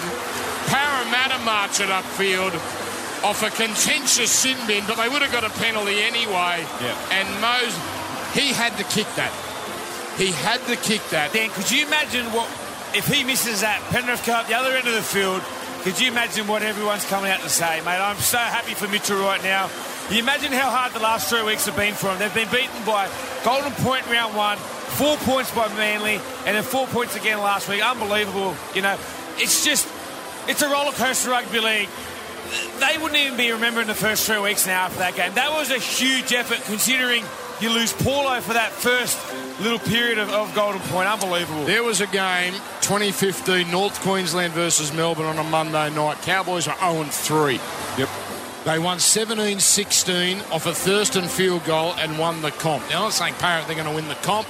Parramatta 0.71 1.37
march 1.43 1.81
it 1.81 1.89
upfield 1.89 2.55
off 3.23 3.43
a 3.43 3.49
contentious 3.49 4.31
sin 4.31 4.57
bin, 4.67 4.83
but 4.87 4.97
they 4.97 5.07
would 5.07 5.21
have 5.21 5.31
got 5.31 5.43
a 5.43 5.53
penalty 5.59 6.01
anyway. 6.01 6.65
Yeah. 6.81 6.95
And 7.11 7.27
Mose, 7.41 7.75
he 8.33 8.53
had 8.53 8.75
to 8.77 8.83
kick 8.85 9.07
that. 9.15 9.31
He 10.17 10.31
had 10.31 10.61
to 10.67 10.75
kick 10.75 11.01
that. 11.09 11.33
Dan, 11.33 11.49
could 11.51 11.69
you 11.71 11.85
imagine 11.85 12.25
what 12.33 12.47
if 12.95 13.07
he 13.07 13.23
misses 13.23 13.61
that 13.61 13.81
Penrith 13.89 14.25
go 14.25 14.33
up 14.33 14.47
the 14.47 14.53
other 14.53 14.71
end 14.71 14.87
of 14.87 14.93
the 14.93 15.01
field? 15.01 15.41
Could 15.83 15.99
you 15.99 16.07
imagine 16.09 16.47
what 16.47 16.63
everyone's 16.63 17.03
coming 17.05 17.29
out 17.29 17.41
to 17.41 17.49
say, 17.49 17.81
mate? 17.81 17.99
I'm 17.99 18.15
so 18.15 18.37
happy 18.37 18.73
for 18.73 18.87
Mitchell 18.87 19.19
right 19.19 19.43
now. 19.43 19.69
You 20.09 20.19
imagine 20.19 20.53
how 20.53 20.69
hard 20.69 20.93
the 20.93 20.99
last 20.99 21.29
three 21.29 21.43
weeks 21.43 21.65
have 21.65 21.75
been 21.75 21.93
for 21.93 22.09
him. 22.09 22.19
They've 22.19 22.33
been 22.33 22.49
beaten 22.49 22.85
by 22.85 23.09
Golden 23.43 23.73
Point 23.83 24.09
round 24.09 24.33
one, 24.33 24.57
four 24.57 25.17
points 25.17 25.53
by 25.53 25.67
Manly, 25.75 26.21
and 26.45 26.55
then 26.55 26.63
four 26.63 26.87
points 26.87 27.17
again 27.17 27.39
last 27.39 27.67
week. 27.67 27.85
Unbelievable. 27.85 28.55
You 28.73 28.81
know, 28.81 28.97
it's 29.35 29.65
just 29.65 29.85
it's 30.47 30.61
a 30.61 30.69
roller 30.69 30.93
coaster 30.93 31.31
rugby 31.31 31.59
league. 31.59 31.89
They 32.79 32.97
wouldn't 32.97 33.19
even 33.19 33.35
be 33.35 33.51
remembering 33.51 33.87
the 33.87 33.93
first 33.93 34.25
three 34.25 34.39
weeks 34.39 34.65
now 34.65 34.83
after 34.85 34.99
that 34.99 35.15
game. 35.15 35.33
That 35.33 35.51
was 35.51 35.69
a 35.69 35.79
huge 35.79 36.31
effort 36.31 36.61
considering 36.63 37.25
you 37.59 37.71
lose 37.71 37.91
Paulo 37.91 38.39
for 38.39 38.53
that 38.53 38.71
first 38.71 39.19
little 39.61 39.79
period 39.79 40.17
of, 40.17 40.29
of 40.29 40.53
Golden 40.55 40.81
Point. 40.81 41.07
Unbelievable. 41.07 41.65
There 41.65 41.83
was 41.83 42.01
a 42.01 42.07
game, 42.07 42.53
2015, 42.81 43.69
North 43.69 43.99
Queensland 44.01 44.53
versus 44.53 44.93
Melbourne 44.93 45.25
on 45.25 45.37
a 45.37 45.43
Monday 45.43 45.89
night. 45.91 46.21
Cowboys 46.21 46.67
were 46.67 46.75
0 46.79 47.03
3. 47.03 47.59
Yep. 47.97 48.09
They 48.65 48.79
won 48.79 48.99
17 48.99 49.59
16 49.59 50.39
off 50.51 50.65
a 50.65 50.73
Thurston 50.73 51.27
field 51.27 51.65
goal 51.65 51.93
and 51.95 52.17
won 52.17 52.41
the 52.41 52.51
comp. 52.51 52.89
Now, 52.89 52.97
I'm 52.97 53.03
not 53.03 53.13
saying 53.13 53.33
Parrot 53.35 53.67
they're 53.67 53.75
going 53.75 53.89
to 53.89 53.95
win 53.95 54.07
the 54.07 54.15
comp, 54.15 54.47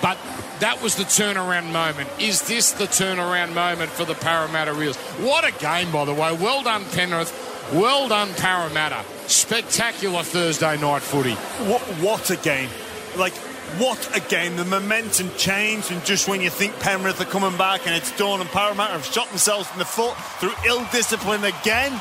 but 0.00 0.16
that 0.60 0.80
was 0.80 0.94
the 0.94 1.02
turnaround 1.02 1.72
moment. 1.72 2.08
Is 2.18 2.42
this 2.46 2.72
the 2.72 2.84
turnaround 2.84 3.54
moment 3.54 3.90
for 3.90 4.04
the 4.04 4.14
Parramatta 4.14 4.72
Reels? 4.72 4.96
What 5.18 5.44
a 5.44 5.52
game, 5.58 5.90
by 5.90 6.04
the 6.04 6.14
way. 6.14 6.32
Well 6.32 6.62
done, 6.62 6.84
Penrith. 6.92 7.32
Well 7.72 8.08
done, 8.08 8.32
Parramatta. 8.34 9.04
Spectacular 9.26 10.22
Thursday 10.22 10.80
night 10.80 11.02
footy. 11.02 11.34
What, 11.68 11.82
what 12.00 12.30
a 12.30 12.36
game. 12.36 12.70
Like, 13.16 13.34
what 13.78 14.16
a 14.16 14.20
game. 14.20 14.56
The 14.56 14.64
momentum 14.64 15.30
changed, 15.36 15.90
and 15.92 16.04
just 16.04 16.28
when 16.28 16.40
you 16.40 16.50
think 16.50 16.78
Penrith 16.80 17.20
are 17.20 17.24
coming 17.24 17.56
back 17.58 17.86
and 17.86 17.94
it's 17.94 18.16
done, 18.16 18.40
and 18.40 18.48
Parramatta 18.50 18.92
have 18.94 19.04
shot 19.04 19.28
themselves 19.28 19.68
in 19.72 19.78
the 19.78 19.84
foot 19.84 20.14
through 20.40 20.52
ill 20.66 20.86
discipline 20.92 21.44
again, 21.44 22.00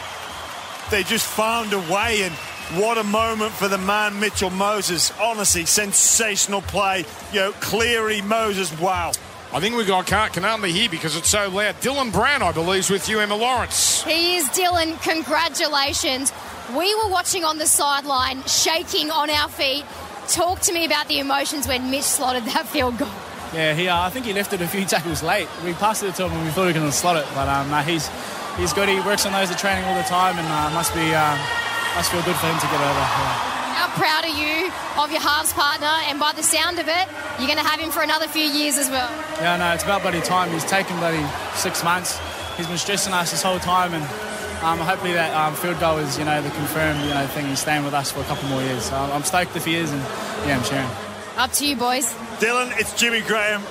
they 0.92 1.04
just 1.04 1.26
found 1.26 1.74
a 1.74 1.80
way. 1.80 2.24
And 2.24 2.34
What 2.82 2.98
a 2.98 3.04
moment 3.04 3.52
for 3.52 3.68
the 3.68 3.78
man, 3.78 4.20
Mitchell 4.20 4.50
Moses. 4.50 5.12
Honestly, 5.20 5.66
sensational 5.66 6.62
play. 6.62 7.06
You 7.32 7.40
know, 7.40 7.52
Cleary, 7.54 8.22
Moses, 8.22 8.72
wow. 8.80 9.12
I 9.54 9.60
think 9.60 9.76
we've 9.76 9.88
got 9.88 10.06
can't, 10.08 10.34
can 10.34 10.44
hardly 10.44 10.72
hear 10.72 10.90
because 10.90 11.16
it's 11.16 11.30
so 11.30 11.48
loud. 11.50 11.76
Dylan 11.82 12.12
Brown, 12.12 12.42
I 12.42 12.52
believe, 12.52 12.80
is 12.80 12.90
with 12.90 13.08
you, 13.08 13.20
Emma 13.20 13.36
Lawrence. 13.36 14.04
He 14.04 14.36
is 14.36 14.46
Dylan. 14.50 15.02
Congratulations. 15.04 16.34
We 16.76 16.94
were 16.96 17.10
watching 17.10 17.44
on 17.46 17.58
the 17.60 17.68
sideline, 17.68 18.44
shaking 18.44 19.12
on 19.12 19.30
our 19.30 19.48
feet. 19.48 19.86
Talk 20.28 20.60
to 20.62 20.74
me 20.74 20.86
about 20.86 21.08
the 21.08 21.20
emotions 21.20 21.68
when 21.68 21.92
Mitch 21.92 22.04
slotted 22.04 22.46
that 22.46 22.68
field 22.68 22.98
goal. 22.98 23.10
Yeah, 23.54 23.74
he. 23.74 23.88
Uh, 23.88 24.02
I 24.02 24.10
think 24.10 24.26
he 24.26 24.34
lifted 24.34 24.62
a 24.62 24.68
few 24.68 24.84
tackles 24.86 25.22
late. 25.22 25.48
We 25.64 25.74
passed 25.74 26.04
it 26.04 26.16
to 26.16 26.26
him 26.26 26.34
and 26.34 26.46
we 26.46 26.52
thought 26.52 26.74
going 26.74 26.86
to 26.86 26.92
slot 26.92 27.18
it, 27.18 27.28
but 27.34 27.48
um, 27.48 27.70
he's 27.86 28.10
he's 28.58 28.74
good. 28.74 28.90
He 28.90 29.00
works 29.02 29.26
on 29.26 29.32
those 29.32 29.52
at 29.52 29.58
training 29.58 29.86
all 29.86 29.96
the 29.96 30.08
time, 30.10 30.38
and 30.38 30.48
uh, 30.48 30.74
must 30.74 30.94
be 30.94 31.14
uh, 31.14 31.38
must 31.96 32.12
feel 32.12 32.24
good 32.24 32.36
for 32.36 32.48
him 32.48 32.58
to 32.58 32.68
get 32.68 32.82
over. 32.82 33.06
Yeah. 33.06 33.54
How 33.76 33.88
proud 33.96 34.24
are 34.26 34.34
you 34.34 34.72
of 34.98 35.12
your 35.12 35.22
halves 35.22 35.54
partner? 35.54 35.94
And 36.10 36.20
by 36.20 36.34
the 36.34 36.44
sound 36.44 36.80
of 36.80 36.88
it, 36.88 37.06
you're 37.38 37.48
going 37.48 37.62
to 37.62 37.68
have 37.68 37.80
him 37.80 37.92
for 37.92 38.02
another 38.02 38.28
few 38.28 38.44
years 38.44 38.78
as 38.78 38.90
well. 38.90 39.12
Yeah, 39.40 39.58
no, 39.58 39.74
it's 39.74 39.84
about 39.84 40.02
bloody 40.02 40.22
time. 40.22 40.52
He's 40.52 40.66
taken 40.66 40.98
bloody 40.98 41.24
six 41.54 41.84
months. 41.84 42.20
He's 42.58 42.68
been 42.68 42.78
stressing 42.78 43.14
us 43.14 43.32
this 43.32 43.44
whole 43.44 43.60
time, 43.60 43.94
and 43.94 44.04
um, 44.66 44.80
hopefully 44.80 45.14
that 45.14 45.32
um, 45.36 45.54
field 45.54 45.80
goal 45.80 45.98
is, 46.00 46.18
you 46.18 46.26
know, 46.26 46.42
the 46.42 46.50
confirmed, 46.50 47.00
you 47.04 47.10
know, 47.10 47.28
thing. 47.28 47.46
He's 47.46 47.60
staying 47.60 47.86
with 47.86 47.94
us 47.94 48.12
for 48.12 48.22
a 48.22 48.24
couple 48.24 48.50
more 48.50 48.62
years. 48.62 48.86
So 48.86 48.96
I'm 48.96 49.24
stoked 49.24 49.56
if 49.56 49.64
he 49.66 49.76
is, 49.76 49.92
and 49.92 50.02
yeah, 50.48 50.58
I'm 50.58 50.64
cheering. 50.64 50.90
Up 51.38 51.52
to 51.52 51.68
you, 51.68 51.76
boys. 51.76 52.12
Dylan, 52.40 52.78
it's 52.80 52.94
Jimmy 53.00 53.22
Graham. 53.22 53.62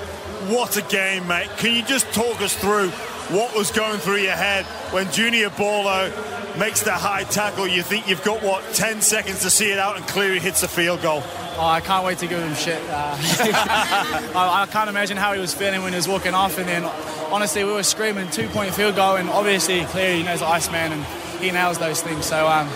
What 0.50 0.76
a 0.76 0.82
game, 0.82 1.26
mate. 1.26 1.48
Can 1.56 1.74
you 1.74 1.82
just 1.82 2.12
talk 2.12 2.40
us 2.40 2.54
through 2.54 2.90
what 3.34 3.56
was 3.56 3.70
going 3.70 3.98
through 3.98 4.18
your 4.18 4.36
head 4.36 4.66
when 4.92 5.10
Junior 5.10 5.50
Paulo 5.50 6.12
makes 6.58 6.82
the 6.82 6.92
high 6.92 7.24
tackle? 7.24 7.66
You 7.66 7.82
think 7.82 8.06
you've 8.06 8.22
got, 8.22 8.42
what, 8.42 8.62
10 8.74 9.00
seconds 9.00 9.40
to 9.40 9.50
see 9.50 9.72
it 9.72 9.78
out 9.78 9.96
and 9.96 10.06
Cleary 10.06 10.38
hits 10.38 10.60
the 10.60 10.68
field 10.68 11.02
goal? 11.02 11.22
Oh, 11.56 11.66
I 11.66 11.80
can't 11.80 12.04
wait 12.04 12.18
to 12.18 12.26
give 12.26 12.40
him 12.40 12.54
shit. 12.54 12.82
Uh, 12.88 13.16
I, 14.34 14.62
I, 14.62 14.66
can't 14.73 14.90
imagine 14.90 15.16
how 15.16 15.34
he 15.34 15.40
was 15.40 15.54
feeling 15.54 15.82
when 15.82 15.92
he 15.92 15.96
was 15.96 16.08
walking 16.08 16.34
off. 16.34 16.58
And 16.58 16.68
then, 16.68 16.84
honestly, 17.30 17.62
we 17.62 17.70
were 17.70 17.84
screaming 17.84 18.28
two 18.30 18.49
point 18.49 18.75
field 18.75 18.96
goal. 18.96 19.16
And 19.16 19.30
obviously, 19.30 19.84
clearly, 19.84 20.18
he 20.18 20.23
knows 20.25 20.42
Iceman 20.42 20.92
and 20.92 21.04
he 21.40 21.52
nails 21.52 21.78
those 21.78 22.02
things. 22.02 22.26
So 22.26 22.49
um, 22.49 22.68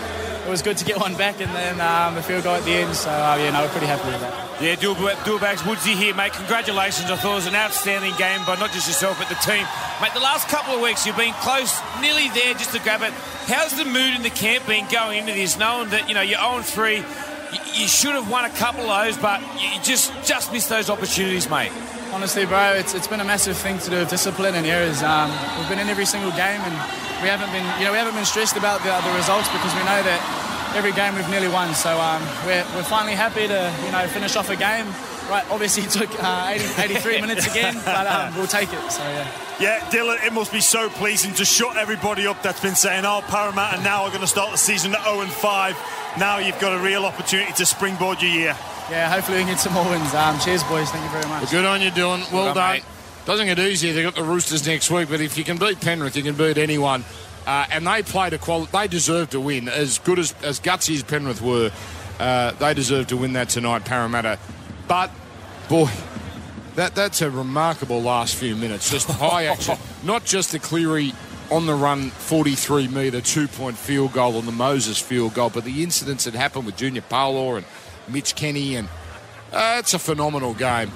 it 0.45 0.49
was 0.49 0.61
good 0.61 0.77
to 0.77 0.85
get 0.85 0.97
one 0.97 1.13
back 1.15 1.41
and 1.41 1.53
then 1.53 1.81
um, 1.81 2.15
the 2.15 2.23
field 2.23 2.45
goal 2.45 2.55
at 2.55 2.63
the 2.63 2.71
end. 2.71 2.95
So, 2.95 3.09
uh, 3.09 3.37
yeah, 3.37 3.51
no, 3.51 3.63
we're 3.63 3.69
pretty 3.69 3.87
happy 3.87 4.07
with 4.07 4.21
that. 4.21 4.61
Yeah, 4.61 4.75
Dualbags 4.75 5.65
Woodsy 5.67 5.95
here, 5.95 6.15
mate. 6.15 6.33
Congratulations. 6.33 7.11
I 7.11 7.17
thought 7.17 7.33
it 7.33 7.35
was 7.35 7.47
an 7.47 7.55
outstanding 7.55 8.15
game 8.17 8.39
by 8.45 8.55
not 8.55 8.71
just 8.71 8.87
yourself, 8.87 9.19
but 9.19 9.27
the 9.27 9.35
team. 9.35 9.65
Mate, 10.01 10.13
the 10.13 10.21
last 10.21 10.47
couple 10.47 10.73
of 10.73 10.81
weeks 10.81 11.05
you've 11.05 11.17
been 11.17 11.33
close, 11.35 11.77
nearly 11.99 12.29
there 12.29 12.53
just 12.53 12.73
to 12.73 12.79
grab 12.79 13.01
it. 13.01 13.11
How's 13.47 13.77
the 13.77 13.85
mood 13.85 14.15
in 14.15 14.21
the 14.21 14.29
camp 14.29 14.65
been 14.67 14.87
going 14.89 15.19
into 15.19 15.33
this, 15.33 15.57
knowing 15.57 15.89
that, 15.89 16.07
you 16.07 16.15
know, 16.15 16.21
you're 16.21 16.39
0 16.39 16.61
3? 16.61 17.03
You 17.75 17.87
should 17.87 18.13
have 18.15 18.29
won 18.29 18.45
a 18.45 18.49
couple 18.49 18.89
of 18.89 19.05
those, 19.05 19.17
but 19.17 19.41
you 19.59 19.79
just 19.81 20.13
just 20.23 20.51
missed 20.51 20.69
those 20.69 20.89
opportunities, 20.89 21.49
mate. 21.49 21.71
Honestly, 22.11 22.45
bro, 22.45 22.73
it's, 22.73 22.95
it's 22.95 23.07
been 23.07 23.19
a 23.19 23.25
massive 23.25 23.55
thing 23.57 23.77
to 23.79 23.89
do 23.89 23.97
with 23.99 24.09
discipline 24.09 24.55
and 24.55 24.65
errors. 24.65 25.03
Um, 25.03 25.29
we've 25.57 25.69
been 25.69 25.79
in 25.79 25.89
every 25.89 26.05
single 26.05 26.31
game, 26.31 26.61
and 26.61 26.73
we 27.21 27.29
haven't 27.29 27.51
been, 27.51 27.65
you 27.77 27.85
know, 27.85 27.91
we 27.91 27.99
haven't 27.99 28.15
been 28.15 28.25
stressed 28.25 28.57
about 28.57 28.81
the, 28.81 28.89
the 28.89 29.13
results 29.15 29.47
because 29.53 29.73
we 29.75 29.83
know 29.85 30.01
that 30.01 30.73
every 30.75 30.91
game 30.93 31.15
we've 31.15 31.29
nearly 31.29 31.49
won. 31.49 31.73
So 31.75 31.93
um, 31.99 32.21
we're, 32.45 32.65
we're 32.73 32.87
finally 32.87 33.13
happy 33.13 33.47
to, 33.47 33.73
you 33.85 33.91
know, 33.91 34.07
finish 34.07 34.35
off 34.35 34.49
a 34.49 34.55
game. 34.55 34.87
Right, 35.29 35.45
obviously 35.51 35.83
it 35.83 35.91
took 35.91 36.09
uh, 36.23 36.47
80, 36.55 36.81
83 36.93 37.21
minutes 37.21 37.47
again, 37.47 37.75
but 37.85 38.07
um, 38.07 38.35
we'll 38.35 38.47
take 38.47 38.73
it. 38.73 38.91
So 38.91 39.03
yeah. 39.03 39.31
Yeah, 39.59 39.79
Dylan, 39.91 40.25
it 40.25 40.33
must 40.33 40.51
be 40.51 40.61
so 40.61 40.89
pleasing 40.89 41.33
to 41.35 41.45
shut 41.45 41.77
everybody 41.77 42.25
up 42.25 42.41
that's 42.41 42.61
been 42.61 42.75
saying, 42.75 43.03
oh, 43.05 43.21
Parramatta 43.27 43.83
now 43.83 44.03
are 44.03 44.09
going 44.09 44.21
to 44.21 44.27
start 44.27 44.51
the 44.51 44.57
season 44.57 44.93
at 44.95 45.03
0 45.03 45.21
and 45.21 45.31
5. 45.31 46.15
Now 46.17 46.37
you've 46.37 46.59
got 46.59 46.79
a 46.79 46.83
real 46.83 47.05
opportunity 47.05 47.51
to 47.53 47.65
springboard 47.65 48.21
your 48.21 48.31
year. 48.31 48.57
Yeah, 48.89 49.11
hopefully 49.13 49.37
we 49.37 49.43
can 49.43 49.53
get 49.53 49.59
some 49.59 49.73
more 49.73 49.87
wins. 49.87 50.13
Um, 50.15 50.39
cheers, 50.39 50.63
boys. 50.63 50.89
Thank 50.89 51.03
you 51.03 51.11
very 51.11 51.27
much. 51.29 51.43
Well, 51.43 51.51
good 51.51 51.65
on 51.65 51.81
you, 51.81 51.91
Dylan. 51.91 52.31
Well, 52.31 52.45
well 52.45 52.53
done. 52.55 52.73
Mate. 52.73 52.83
Doesn't 53.25 53.45
get 53.45 53.59
easier. 53.59 53.93
They've 53.93 54.03
got 54.03 54.15
the 54.15 54.23
Roosters 54.23 54.65
next 54.65 54.89
week, 54.89 55.09
but 55.09 55.21
if 55.21 55.37
you 55.37 55.43
can 55.43 55.57
beat 55.57 55.79
Penrith, 55.81 56.15
you 56.15 56.23
can 56.23 56.35
beat 56.35 56.57
anyone. 56.57 57.03
Uh, 57.45 57.65
and 57.71 57.85
they 57.85 58.01
played 58.01 58.33
a 58.33 58.37
quality. 58.37 58.71
They 58.71 58.87
deserve 58.87 59.29
to 59.31 59.39
win. 59.39 59.67
As 59.69 59.99
good 59.99 60.19
as 60.19 60.33
as 60.41 60.59
gutsy 60.59 60.95
as 60.95 61.03
Penrith 61.03 61.41
were, 61.41 61.71
uh, 62.19 62.51
they 62.51 62.73
deserve 62.73 63.07
to 63.07 63.17
win 63.17 63.33
that 63.33 63.49
tonight, 63.49 63.85
Parramatta. 63.85 64.39
But 64.89 65.11
boy, 65.69 65.89
that 66.75 66.95
that's 66.95 67.21
a 67.21 67.29
remarkable 67.29 68.01
last 68.01 68.35
few 68.35 68.57
minutes. 68.57 68.91
Just 68.91 69.07
high 69.09 69.45
action. 69.45 69.77
Not 70.03 70.25
just 70.25 70.51
the 70.51 70.59
Cleary 70.59 71.13
on 71.51 71.65
the 71.65 71.73
run 71.75 72.09
43 72.09 72.89
metre 72.89 73.21
two 73.21 73.47
point 73.47 73.77
field 73.77 74.13
goal 74.13 74.35
on 74.37 74.45
the 74.45 74.51
Moses 74.51 74.99
field 74.99 75.35
goal, 75.35 75.51
but 75.51 75.63
the 75.63 75.83
incidents 75.83 76.25
that 76.25 76.33
happened 76.33 76.65
with 76.65 76.75
Junior 76.75 77.03
Paulo 77.03 77.55
and 77.55 77.65
Mitch 78.07 78.35
Kenny, 78.35 78.75
and 78.75 78.89
uh, 79.53 79.77
it's 79.79 79.93
a 79.93 79.99
phenomenal 79.99 80.55
game. 80.55 80.91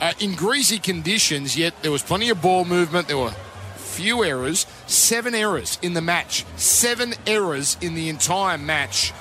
Uh, 0.00 0.12
in 0.20 0.34
greasy 0.34 0.78
conditions, 0.78 1.56
yet 1.56 1.74
there 1.82 1.90
was 1.90 2.02
plenty 2.02 2.28
of 2.28 2.40
ball 2.40 2.64
movement. 2.64 3.08
There 3.08 3.18
were 3.18 3.34
few 3.74 4.24
errors, 4.24 4.66
seven 4.86 5.34
errors 5.34 5.78
in 5.82 5.94
the 5.94 6.00
match, 6.00 6.44
seven 6.56 7.14
errors 7.26 7.76
in 7.80 7.94
the 7.94 8.08
entire 8.08 8.58
match. 8.58 9.12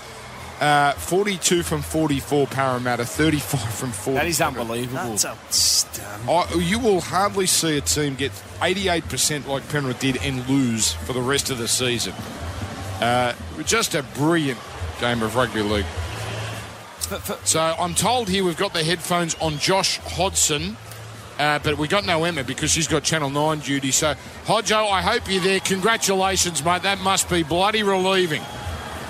Uh, 0.60 0.94
42 0.94 1.64
from 1.64 1.82
44 1.82 2.48
Parramatta, 2.48 3.06
35 3.06 3.60
from 3.74 3.92
40. 3.92 4.18
That 4.18 4.28
is 4.28 4.40
unbelievable. 4.40 5.10
That's 5.10 5.26
a 5.26 5.30
outstanding. 5.30 6.62
you 6.62 6.80
will 6.80 7.02
hardly 7.02 7.48
see 7.48 7.78
a 7.78 7.82
team 7.82 8.16
get 8.16 8.32
88% 8.62 9.48
like 9.48 9.68
Penrith 9.70 10.00
did 10.00 10.18
and 10.24 10.48
lose 10.48 10.94
for 10.94 11.14
the 11.14 11.22
rest 11.22 11.50
of 11.50 11.58
the 11.58 11.68
season. 11.68 12.14
Uh, 13.02 13.34
just 13.66 13.96
a 13.96 14.04
brilliant 14.16 14.60
game 15.02 15.22
of 15.22 15.36
rugby 15.36 15.62
league. 15.62 15.86
So 17.44 17.60
I'm 17.60 17.94
told 17.94 18.30
here 18.30 18.44
we've 18.44 18.58
got 18.58 18.74
the 18.74 18.84
headphones 18.84 19.36
on 19.42 19.58
Josh 19.58 19.98
Hodgson. 19.98 20.78
Uh, 21.40 21.60
but 21.60 21.78
we 21.78 21.88
got 21.88 22.06
no 22.06 22.24
Emma 22.24 22.44
because 22.44 22.70
she's 22.70 22.88
got 22.88 23.04
Channel 23.04 23.32
9 23.32 23.60
duty. 23.60 23.90
So, 23.90 24.14
Hodjo, 24.46 24.90
I 24.90 25.02
hope 25.02 25.24
you're 25.28 25.42
there. 25.42 25.60
Congratulations, 25.62 26.64
mate. 26.64 26.84
That 26.84 27.00
must 27.00 27.28
be 27.28 27.42
bloody 27.42 27.82
relieving. 27.82 28.44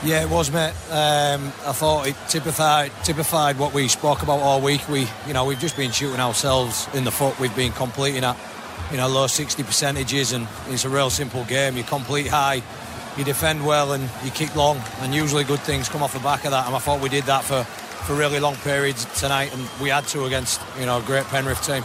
Yeah, 0.05 0.21
it 0.21 0.29
was, 0.29 0.51
mate. 0.51 0.73
Um, 0.89 1.47
I 1.65 1.71
thought 1.71 2.07
it 2.07 2.17
typified 2.27 2.91
typified 3.05 3.57
what 3.57 3.73
we 3.73 3.87
spoke 3.87 4.21
about 4.21 4.39
all 4.39 4.59
week. 4.59 4.89
We, 4.89 5.07
you 5.25 5.33
know, 5.33 5.45
we've 5.45 5.59
just 5.59 5.77
been 5.77 5.91
shooting 5.91 6.19
ourselves 6.19 6.89
in 6.93 7.05
the 7.05 7.11
foot. 7.11 7.39
We've 7.39 7.55
been 7.55 7.71
completing 7.71 8.25
at, 8.25 8.37
you 8.91 8.97
know, 8.97 9.07
low 9.07 9.27
60 9.27 9.63
percentages, 9.63 10.33
and 10.33 10.45
it's 10.67 10.83
a 10.83 10.89
real 10.89 11.09
simple 11.09 11.45
game. 11.45 11.77
You 11.77 11.83
complete 11.83 12.27
high, 12.27 12.61
you 13.17 13.23
defend 13.23 13.65
well, 13.65 13.93
and 13.93 14.09
you 14.25 14.31
kick 14.31 14.53
long, 14.57 14.81
and 14.99 15.15
usually 15.15 15.45
good 15.45 15.61
things 15.61 15.87
come 15.87 16.03
off 16.03 16.11
the 16.11 16.19
back 16.19 16.43
of 16.43 16.51
that. 16.51 16.67
And 16.67 16.75
I 16.75 16.79
thought 16.79 16.99
we 16.99 17.07
did 17.07 17.23
that 17.23 17.45
for, 17.45 17.63
for 17.63 18.13
really 18.13 18.41
long 18.41 18.55
periods 18.57 19.05
tonight, 19.17 19.53
and 19.55 19.69
we 19.81 19.87
had 19.87 20.05
to 20.07 20.25
against, 20.25 20.59
you 20.77 20.85
know, 20.85 20.97
a 20.97 21.03
great 21.03 21.23
Penrith 21.27 21.65
team. 21.65 21.83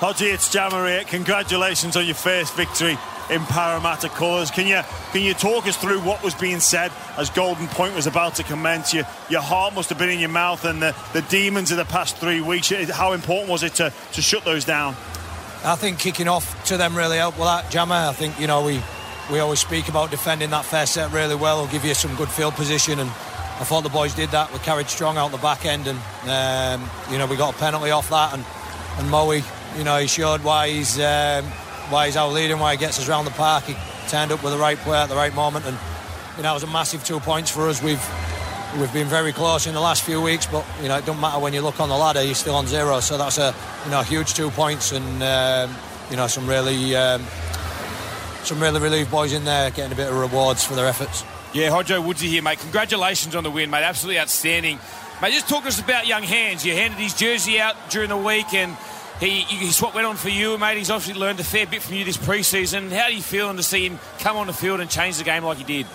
Hodgie, 0.00 0.34
it's 0.34 0.52
Jamaria. 0.52 1.06
Congratulations 1.06 1.96
on 1.96 2.04
your 2.04 2.16
first 2.16 2.56
victory 2.56 2.98
in 3.30 3.42
Parramatta 3.42 4.08
colours. 4.08 4.50
Can 4.50 4.66
you 4.66 4.80
can 5.12 5.22
you 5.22 5.34
talk 5.34 5.66
us 5.66 5.76
through 5.76 6.00
what 6.00 6.22
was 6.22 6.34
being 6.34 6.60
said 6.60 6.92
as 7.16 7.30
Golden 7.30 7.66
Point 7.68 7.94
was 7.94 8.06
about 8.06 8.34
to 8.36 8.42
commence? 8.42 8.92
You, 8.92 9.04
your 9.28 9.40
heart 9.40 9.74
must 9.74 9.88
have 9.88 9.98
been 9.98 10.10
in 10.10 10.18
your 10.18 10.30
mouth, 10.30 10.64
and 10.64 10.82
the, 10.82 10.94
the 11.12 11.22
demons 11.22 11.70
of 11.70 11.76
the 11.76 11.84
past 11.84 12.16
three 12.16 12.40
weeks. 12.40 12.70
How 12.90 13.12
important 13.12 13.50
was 13.50 13.62
it 13.62 13.74
to, 13.74 13.92
to 14.12 14.22
shut 14.22 14.44
those 14.44 14.64
down? 14.64 14.94
I 15.64 15.76
think 15.76 15.98
kicking 15.98 16.28
off 16.28 16.64
to 16.66 16.76
them 16.76 16.96
really 16.96 17.18
helped 17.18 17.38
with 17.38 17.46
that, 17.46 17.70
Jammer. 17.70 17.94
I 17.94 18.12
think 18.12 18.38
you 18.40 18.46
know 18.46 18.64
we 18.64 18.82
we 19.30 19.38
always 19.40 19.60
speak 19.60 19.88
about 19.88 20.10
defending 20.10 20.50
that 20.50 20.64
first 20.64 20.94
set 20.94 21.12
really 21.12 21.36
well. 21.36 21.62
It'll 21.62 21.72
give 21.72 21.84
you 21.84 21.94
some 21.94 22.14
good 22.16 22.28
field 22.28 22.54
position, 22.54 22.98
and 22.98 23.08
I 23.08 23.64
thought 23.64 23.82
the 23.82 23.90
boys 23.90 24.14
did 24.14 24.30
that. 24.30 24.52
We 24.52 24.58
carried 24.60 24.88
strong 24.88 25.16
out 25.16 25.30
the 25.30 25.38
back 25.38 25.64
end, 25.66 25.86
and 25.86 25.98
um, 26.28 26.90
you 27.10 27.18
know 27.18 27.26
we 27.26 27.36
got 27.36 27.54
a 27.54 27.58
penalty 27.58 27.90
off 27.90 28.10
that, 28.10 28.34
and 28.34 28.44
and 28.98 29.10
Moe, 29.10 29.30
you 29.32 29.84
know, 29.84 29.98
he 29.98 30.06
showed 30.06 30.42
why 30.42 30.68
he's 30.68 30.98
um, 30.98 31.46
why 31.90 32.06
he's 32.06 32.16
our 32.16 32.30
leader 32.30 32.54
and 32.54 32.60
why 32.60 32.72
he 32.72 32.78
gets 32.78 32.98
us 32.98 33.08
around 33.08 33.24
the 33.24 33.30
park. 33.32 33.64
He 33.64 33.76
turned 34.08 34.32
up 34.32 34.42
with 34.42 34.52
the 34.52 34.58
right 34.58 34.78
player 34.78 35.02
at 35.02 35.08
the 35.08 35.16
right 35.16 35.34
moment, 35.34 35.66
and 35.66 35.76
you 36.36 36.42
know 36.42 36.50
it 36.52 36.54
was 36.54 36.62
a 36.62 36.68
massive 36.68 37.04
two 37.04 37.20
points 37.20 37.50
for 37.50 37.68
us. 37.68 37.82
We've 37.82 38.04
we've 38.78 38.92
been 38.92 39.08
very 39.08 39.32
close 39.32 39.66
in 39.66 39.74
the 39.74 39.80
last 39.80 40.02
few 40.02 40.20
weeks, 40.20 40.46
but 40.46 40.64
you 40.82 40.88
know 40.88 40.96
it 40.96 41.06
doesn't 41.06 41.20
matter 41.20 41.40
when 41.40 41.52
you 41.52 41.62
look 41.62 41.80
on 41.80 41.88
the 41.88 41.96
ladder, 41.96 42.22
you're 42.22 42.34
still 42.34 42.54
on 42.54 42.66
zero. 42.66 43.00
So 43.00 43.18
that's 43.18 43.38
a 43.38 43.54
you 43.84 43.90
know 43.90 44.02
huge 44.02 44.34
two 44.34 44.50
points, 44.50 44.92
and 44.92 45.22
um, 45.22 45.74
you 46.10 46.16
know 46.16 46.26
some 46.26 46.46
really 46.48 46.94
um, 46.96 47.22
some 48.44 48.60
really 48.60 48.80
relieved 48.80 49.10
boys 49.10 49.32
in 49.32 49.44
there 49.44 49.70
getting 49.70 49.92
a 49.92 49.96
bit 49.96 50.08
of 50.08 50.16
rewards 50.16 50.64
for 50.64 50.74
their 50.74 50.86
efforts. 50.86 51.24
Yeah, 51.52 51.70
Hodjo 51.70 52.04
Woodsy 52.04 52.28
here, 52.28 52.42
mate. 52.42 52.60
Congratulations 52.60 53.34
on 53.34 53.42
the 53.42 53.50
win, 53.50 53.70
mate. 53.70 53.82
Absolutely 53.82 54.20
outstanding. 54.20 54.78
Mate, 55.20 55.32
just 55.32 55.48
talk 55.48 55.62
to 55.62 55.68
us 55.68 55.80
about 55.80 56.06
young 56.06 56.22
hands. 56.22 56.64
You 56.64 56.74
handed 56.74 56.98
his 56.98 57.12
jersey 57.12 57.60
out 57.60 57.74
during 57.90 58.08
the 58.08 58.16
week 58.16 58.54
and 58.54 58.76
he, 59.20 59.42
he's 59.42 59.80
what 59.82 59.94
went 59.94 60.06
on 60.06 60.16
for 60.16 60.30
you, 60.30 60.56
mate. 60.56 60.78
He's 60.78 60.90
obviously 60.90 61.20
learned 61.20 61.40
a 61.40 61.44
fair 61.44 61.66
bit 61.66 61.82
from 61.82 61.94
you 61.94 62.04
this 62.06 62.16
pre-season. 62.16 62.90
How 62.90 63.08
do 63.08 63.14
you 63.14 63.22
feel 63.22 63.54
to 63.54 63.62
see 63.62 63.86
him 63.86 63.98
come 64.18 64.38
on 64.38 64.46
the 64.46 64.54
field 64.54 64.80
and 64.80 64.88
change 64.88 65.18
the 65.18 65.24
game 65.24 65.44
like 65.44 65.58
he 65.58 65.64
did? 65.64 65.86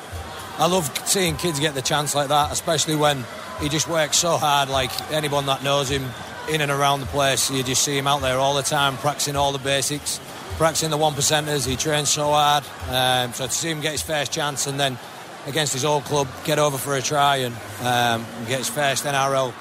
I 0.59 0.67
love 0.67 0.89
seeing 1.07 1.35
kids 1.35 1.59
get 1.59 1.73
the 1.73 1.81
chance 1.81 2.13
like 2.13 2.29
that, 2.29 2.51
especially 2.51 2.95
when 2.95 3.25
he 3.59 3.67
just 3.67 3.89
works 3.89 4.17
so 4.17 4.37
hard. 4.37 4.69
Like 4.69 4.91
anyone 5.11 5.47
that 5.47 5.63
knows 5.63 5.89
him 5.89 6.05
in 6.49 6.61
and 6.61 6.71
around 6.71 6.99
the 6.99 7.07
place, 7.07 7.49
you 7.49 7.63
just 7.63 7.83
see 7.83 7.97
him 7.97 8.05
out 8.05 8.21
there 8.21 8.37
all 8.37 8.53
the 8.53 8.61
time, 8.61 8.95
practicing 8.97 9.35
all 9.35 9.51
the 9.51 9.57
basics, 9.57 10.19
practicing 10.57 10.91
the 10.91 10.97
one 10.97 11.13
percenters. 11.13 11.67
He 11.67 11.75
trains 11.75 12.09
so 12.09 12.27
hard. 12.27 12.63
Um, 12.89 13.33
so 13.33 13.47
to 13.47 13.51
see 13.51 13.71
him 13.71 13.81
get 13.81 13.93
his 13.93 14.03
first 14.03 14.31
chance 14.31 14.67
and 14.67 14.79
then 14.79 14.99
against 15.47 15.73
his 15.73 15.83
old 15.83 16.03
club, 16.03 16.27
get 16.43 16.59
over 16.59 16.77
for 16.77 16.95
a 16.95 17.01
try 17.01 17.37
and 17.37 17.55
um, 17.81 18.25
get 18.47 18.59
his 18.59 18.69
first 18.69 19.03
NRL 19.03 19.51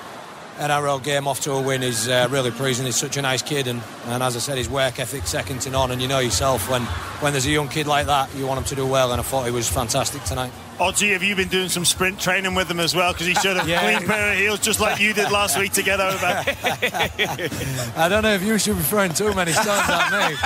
NRL 0.57 1.03
game 1.03 1.27
off 1.27 1.41
to 1.41 1.53
a 1.53 1.61
win 1.61 1.83
is 1.83 2.09
uh, 2.09 2.29
really 2.31 2.53
pleasing. 2.53 2.87
He's 2.87 2.97
such 2.97 3.17
a 3.17 3.23
nice 3.23 3.43
kid, 3.43 3.67
and, 3.67 3.83
and 4.07 4.23
as 4.23 4.37
I 4.37 4.39
said, 4.39 4.57
his 4.57 4.69
work 4.69 5.01
ethic 5.01 5.27
second 5.27 5.61
to 5.63 5.71
none. 5.71 5.91
And 5.91 6.01
you 6.01 6.07
know 6.07 6.21
yourself 6.21 6.71
when 6.71 6.83
when 7.23 7.33
there's 7.33 7.47
a 7.47 7.51
young 7.51 7.69
kid 7.69 7.87
like 7.87 8.07
that, 8.07 8.33
you 8.37 8.47
want 8.47 8.59
him 8.59 8.65
to 8.67 8.75
do 8.77 8.87
well. 8.87 9.11
And 9.13 9.21
I 9.21 9.25
thought 9.25 9.45
he 9.47 9.51
was 9.51 9.69
fantastic 9.69 10.23
tonight. 10.25 10.53
Oddsy, 10.79 11.13
have 11.13 11.23
you 11.23 11.37
been 11.37 11.49
doing 11.49 11.69
some 11.69 11.85
sprint 11.85 12.19
training 12.21 12.55
with 12.55 12.69
him 12.71 12.81
as 12.81 12.95
well? 12.97 13.13
Because 13.13 13.27
he 13.29 13.35
showed 13.35 13.57
a 13.57 13.65
Yeah. 13.69 13.81
clean 13.97 14.09
pair 14.09 14.33
of 14.33 14.39
heels 14.39 14.59
just 14.61 14.81
like 14.81 14.99
you 15.01 15.13
did 15.15 15.31
last 15.31 15.57
week 15.59 15.73
to 15.75 15.83
get 15.83 16.01
over. 16.01 16.17
I 17.97 18.07
don't 18.09 18.23
know 18.23 18.35
if 18.35 18.43
you 18.43 18.59
should 18.59 18.77
be 18.77 18.83
throwing 18.83 19.13
too 19.15 19.33
many 19.35 19.53
stones 19.53 19.89
at 19.89 20.11
me. 20.11 20.37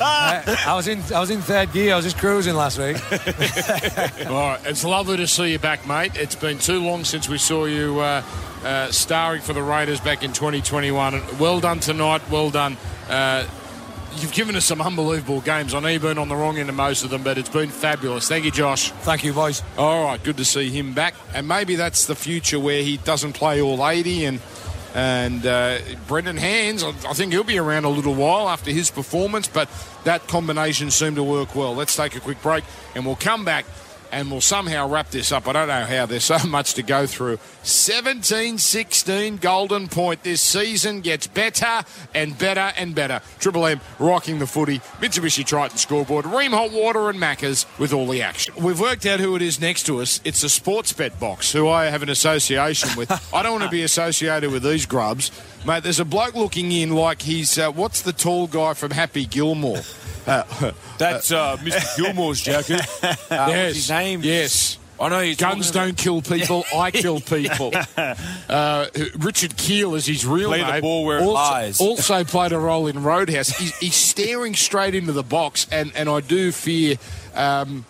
I, 0.00 0.64
I 0.66 0.74
was 0.74 0.86
in 0.88 1.02
I 1.14 1.20
was 1.20 1.30
in 1.30 1.40
third 1.40 1.72
gear. 1.72 1.92
I 1.92 1.96
was 1.96 2.04
just 2.04 2.18
cruising 2.18 2.54
last 2.54 2.78
week. 2.78 2.96
All 4.28 4.32
right, 4.50 4.60
it's 4.64 4.84
lovely 4.84 5.16
to 5.16 5.26
see 5.26 5.52
you 5.52 5.58
back, 5.58 5.86
mate. 5.86 6.12
It's 6.16 6.34
been 6.36 6.58
too 6.58 6.80
long 6.82 7.04
since 7.04 7.28
we 7.28 7.38
saw 7.38 7.64
you 7.64 7.98
uh, 8.00 8.22
uh, 8.64 8.90
starring 8.92 9.42
for 9.42 9.52
the 9.52 9.62
Raiders 9.62 10.00
back 10.00 10.22
in 10.22 10.32
2021. 10.32 11.20
Well 11.38 11.60
done 11.60 11.80
tonight. 11.80 12.22
Well 12.30 12.50
done. 12.50 12.76
Uh, 13.08 13.46
you've 14.22 14.32
given 14.32 14.56
us 14.56 14.64
some 14.64 14.80
unbelievable 14.80 15.40
games. 15.40 15.74
I 15.74 15.80
know 15.80 15.88
you've 15.88 16.02
been 16.02 16.18
on 16.18 16.28
the 16.28 16.36
wrong 16.36 16.58
end 16.58 16.68
of 16.68 16.74
most 16.74 17.04
of 17.04 17.10
them, 17.10 17.22
but 17.22 17.38
it's 17.38 17.48
been 17.48 17.70
fabulous. 17.70 18.28
Thank 18.28 18.44
you, 18.44 18.50
Josh. 18.50 18.90
Thank 18.90 19.24
you, 19.24 19.32
boys. 19.32 19.62
All 19.76 20.04
right, 20.04 20.22
good 20.22 20.36
to 20.38 20.44
see 20.44 20.70
him 20.70 20.94
back, 20.94 21.14
and 21.34 21.46
maybe 21.46 21.74
that's 21.74 22.06
the 22.06 22.14
future 22.14 22.58
where 22.58 22.82
he 22.82 22.96
doesn't 22.98 23.34
play 23.34 23.60
all 23.60 23.86
80 23.86 24.24
and. 24.24 24.40
And 24.94 25.44
uh, 25.46 25.78
Brendan 26.08 26.38
Hands, 26.38 26.82
I 26.82 26.88
I 26.88 27.12
think 27.12 27.32
he'll 27.32 27.44
be 27.44 27.58
around 27.58 27.84
a 27.84 27.90
little 27.90 28.14
while 28.14 28.48
after 28.48 28.70
his 28.70 28.90
performance, 28.90 29.46
but 29.46 29.68
that 30.04 30.26
combination 30.26 30.90
seemed 30.90 31.16
to 31.16 31.22
work 31.22 31.54
well. 31.54 31.74
Let's 31.74 31.94
take 31.94 32.16
a 32.16 32.20
quick 32.20 32.40
break 32.42 32.64
and 32.94 33.04
we'll 33.04 33.14
come 33.14 33.44
back 33.44 33.66
and 34.12 34.30
we'll 34.30 34.40
somehow 34.40 34.88
wrap 34.88 35.10
this 35.10 35.32
up. 35.32 35.48
I 35.48 35.52
don't 35.52 35.68
know 35.68 35.84
how, 35.84 36.06
there's 36.06 36.24
so 36.24 36.38
much 36.46 36.74
to 36.74 36.82
go 36.82 37.06
through. 37.06 37.38
17 37.62 38.58
16 38.58 39.36
Golden 39.36 39.88
Point. 39.88 40.22
This 40.22 40.40
season 40.40 41.00
gets 41.00 41.26
better 41.26 41.84
and 42.14 42.36
better 42.38 42.72
and 42.76 42.94
better. 42.94 43.20
Triple 43.38 43.66
M 43.66 43.80
rocking 43.98 44.38
the 44.38 44.46
footy. 44.46 44.78
Mitsubishi 45.00 45.44
Triton 45.44 45.76
scoreboard. 45.76 46.24
Rheem 46.24 46.50
Hot 46.50 46.72
Water 46.72 47.10
and 47.10 47.18
Maccas 47.18 47.66
with 47.78 47.92
all 47.92 48.06
the 48.06 48.22
action. 48.22 48.54
We've 48.62 48.80
worked 48.80 49.06
out 49.06 49.20
who 49.20 49.36
it 49.36 49.42
is 49.42 49.60
next 49.60 49.84
to 49.84 50.00
us. 50.00 50.20
It's 50.24 50.40
the 50.40 50.48
Sportsbet 50.48 51.18
Box, 51.20 51.52
who 51.52 51.68
I 51.68 51.86
have 51.86 52.02
an 52.02 52.08
association 52.08 52.90
with. 52.96 53.10
I 53.34 53.42
don't 53.42 53.52
want 53.52 53.64
to 53.64 53.70
be 53.70 53.82
associated 53.82 54.50
with 54.50 54.62
these 54.62 54.86
grubs. 54.86 55.30
Mate, 55.66 55.82
there's 55.82 56.00
a 56.00 56.04
bloke 56.04 56.34
looking 56.34 56.72
in 56.72 56.94
like 56.94 57.20
he's, 57.22 57.58
uh, 57.58 57.70
what's 57.70 58.02
the 58.02 58.12
tall 58.12 58.46
guy 58.46 58.74
from 58.74 58.90
Happy 58.90 59.26
Gilmore? 59.26 59.80
Uh, 60.26 60.44
That's 60.98 61.30
uh, 61.32 61.56
Mr. 61.58 61.96
Gilmore's 61.96 62.40
jacket. 62.42 62.80
Uh, 63.02 63.46
What's 63.46 63.74
his 63.76 63.90
name? 63.90 64.20
Yes. 64.22 64.78
I 65.00 65.08
know 65.10 65.20
he's 65.20 65.36
Guns 65.36 65.70
don't 65.70 65.96
kill 65.96 66.22
people. 66.22 66.64
I 66.74 66.90
kill 66.90 67.20
people. 67.20 67.72
Uh, 67.96 68.86
Richard 69.18 69.56
Kiel 69.56 69.94
is 69.94 70.06
his 70.06 70.26
real 70.26 70.48
Play 70.48 70.60
the 70.62 70.72
name. 70.72 70.80
ball 70.80 71.04
where 71.04 71.18
it 71.18 71.22
also, 71.22 71.34
lies. 71.34 71.80
also 71.80 72.24
played 72.24 72.50
a 72.52 72.58
role 72.58 72.88
in 72.88 73.02
Roadhouse. 73.04 73.48
He's, 73.50 73.76
he's 73.78 73.94
staring 73.94 74.54
straight 74.56 74.96
into 74.96 75.12
the 75.12 75.22
box, 75.22 75.68
and, 75.70 75.92
and 75.94 76.08
I 76.08 76.20
do 76.20 76.50
fear. 76.50 76.96
Um, 77.36 77.84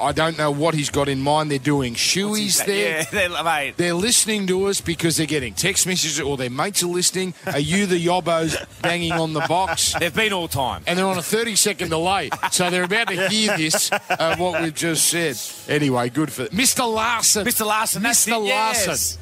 I 0.00 0.12
don't 0.12 0.38
know 0.38 0.50
what 0.50 0.74
he's 0.74 0.90
got 0.90 1.08
in 1.08 1.20
mind. 1.20 1.50
They're 1.50 1.58
doing 1.58 1.94
shoeies 1.94 2.64
there. 2.64 2.98
Yeah, 2.98 3.04
they're, 3.28 3.42
mate. 3.44 3.76
They're 3.76 3.94
listening 3.94 4.46
to 4.48 4.66
us 4.66 4.80
because 4.80 5.16
they're 5.16 5.26
getting 5.26 5.54
text 5.54 5.86
messages 5.86 6.20
or 6.20 6.36
their 6.36 6.50
mates 6.50 6.82
are 6.82 6.86
listening. 6.86 7.34
Are 7.46 7.58
you 7.58 7.86
the 7.86 8.04
yobbos 8.04 8.56
banging 8.82 9.12
on 9.12 9.32
the 9.32 9.40
box? 9.40 9.94
They've 9.98 10.14
been 10.14 10.32
all 10.32 10.48
time. 10.48 10.82
and 10.86 10.98
they're 10.98 11.06
on 11.06 11.18
a 11.18 11.22
30 11.22 11.56
second 11.56 11.90
delay. 11.90 12.30
So 12.50 12.70
they're 12.70 12.84
about 12.84 13.08
to 13.08 13.28
hear 13.28 13.56
this, 13.56 13.90
uh, 13.92 14.36
what 14.36 14.62
we've 14.62 14.74
just 14.74 15.08
said. 15.08 15.36
Anyway, 15.72 16.08
good 16.10 16.32
for 16.32 16.46
Mr. 16.46 16.90
Larson. 16.92 17.44
Mr. 17.46 17.66
Larson, 17.66 18.02
that's 18.02 18.26
Mr. 18.26 18.40
it, 18.40 18.46
yes. 18.46 18.86
Larson. 18.86 19.20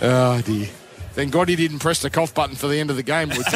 Oh, 0.00 0.40
dear. 0.42 0.68
Thank 1.12 1.32
God 1.32 1.48
he 1.48 1.56
didn't 1.56 1.80
press 1.80 2.00
the 2.00 2.10
cough 2.10 2.32
button 2.32 2.54
for 2.54 2.68
the 2.68 2.78
end 2.78 2.90
of 2.90 2.96
the 2.96 3.02
game, 3.02 3.30
would 3.30 3.38
you? 3.38 3.42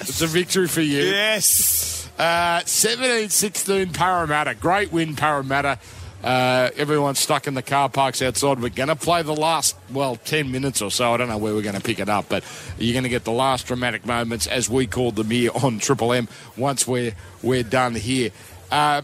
it's 0.00 0.20
a 0.22 0.28
victory 0.28 0.68
for 0.68 0.80
you. 0.80 1.02
Yes. 1.02 1.91
Uh, 2.18 2.60
17 2.64 3.28
16 3.30 3.92
Parramatta. 3.92 4.54
Great 4.54 4.92
win, 4.92 5.16
Parramatta. 5.16 5.78
Uh, 6.22 6.70
everyone's 6.76 7.18
stuck 7.18 7.48
in 7.48 7.54
the 7.54 7.62
car 7.62 7.88
parks 7.88 8.22
outside. 8.22 8.60
We're 8.60 8.68
going 8.68 8.88
to 8.88 8.96
play 8.96 9.22
the 9.22 9.34
last, 9.34 9.76
well, 9.92 10.16
10 10.16 10.52
minutes 10.52 10.80
or 10.80 10.90
so. 10.90 11.12
I 11.12 11.16
don't 11.16 11.28
know 11.28 11.38
where 11.38 11.52
we're 11.52 11.62
going 11.62 11.74
to 11.74 11.80
pick 11.80 11.98
it 11.98 12.08
up, 12.08 12.28
but 12.28 12.44
you're 12.78 12.92
going 12.92 13.02
to 13.02 13.08
get 13.08 13.24
the 13.24 13.32
last 13.32 13.66
dramatic 13.66 14.06
moments, 14.06 14.46
as 14.46 14.70
we 14.70 14.86
called 14.86 15.16
them 15.16 15.30
here 15.30 15.50
on 15.62 15.80
Triple 15.80 16.12
M, 16.12 16.28
once 16.56 16.86
we're, 16.86 17.14
we're 17.42 17.64
done 17.64 17.96
here. 17.96 18.30
Uh, 18.70 19.02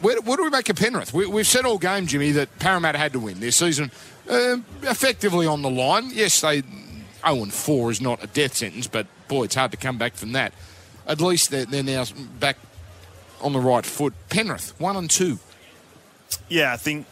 where, 0.00 0.20
what 0.22 0.36
do 0.36 0.44
we 0.44 0.50
make 0.50 0.68
of 0.70 0.76
Penrith? 0.76 1.12
We, 1.12 1.26
we've 1.26 1.46
said 1.46 1.66
all 1.66 1.78
game, 1.78 2.06
Jimmy, 2.06 2.30
that 2.32 2.58
Parramatta 2.58 2.96
had 2.96 3.12
to 3.12 3.20
win. 3.20 3.40
Their 3.40 3.50
season 3.50 3.90
uh, 4.28 4.56
effectively 4.82 5.46
on 5.46 5.60
the 5.60 5.70
line. 5.70 6.10
Yes, 6.12 6.40
they 6.40 6.62
0 7.26 7.42
and 7.42 7.52
4 7.52 7.90
is 7.90 8.00
not 8.00 8.24
a 8.24 8.26
death 8.26 8.54
sentence, 8.54 8.86
but 8.86 9.06
boy, 9.28 9.44
it's 9.44 9.54
hard 9.54 9.70
to 9.72 9.76
come 9.76 9.98
back 9.98 10.14
from 10.14 10.32
that. 10.32 10.54
At 11.06 11.20
least 11.20 11.50
they're, 11.50 11.66
they're 11.66 11.82
now 11.82 12.04
back 12.38 12.56
on 13.40 13.52
the 13.52 13.60
right 13.60 13.84
foot. 13.84 14.14
Penrith 14.28 14.78
1 14.80 14.96
and 14.96 15.10
2. 15.10 15.38
Yeah, 16.48 16.72
I 16.72 16.76
think 16.76 17.06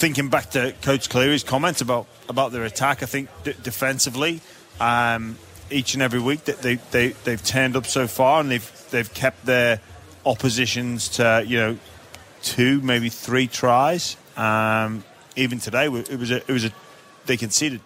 thinking 0.00 0.28
back 0.28 0.50
to 0.50 0.74
Coach 0.82 1.08
Cleary's 1.08 1.44
comments 1.44 1.80
about 1.80 2.06
about 2.28 2.52
their 2.52 2.64
attack, 2.64 3.02
I 3.02 3.06
think 3.06 3.28
d- 3.44 3.54
defensively, 3.62 4.40
um, 4.80 5.36
each 5.70 5.94
and 5.94 6.02
every 6.02 6.20
week 6.20 6.44
that 6.44 6.62
they, 6.62 6.76
they 6.90 7.08
they've 7.24 7.42
turned 7.42 7.76
up 7.76 7.86
so 7.86 8.06
far 8.06 8.40
and 8.40 8.50
they've 8.50 8.86
they've 8.90 9.12
kept 9.12 9.46
their 9.46 9.80
oppositions 10.26 11.08
to 11.08 11.44
you 11.46 11.58
know 11.58 11.78
two 12.42 12.80
maybe 12.80 13.08
three 13.08 13.46
tries. 13.46 14.16
Um, 14.36 15.04
even 15.36 15.58
today, 15.58 15.84
it 15.84 16.18
was 16.18 16.30
a 16.30 16.36
it 16.36 16.48
was 16.48 16.64
a 16.64 16.72
they 17.26 17.36
conceded 17.36 17.80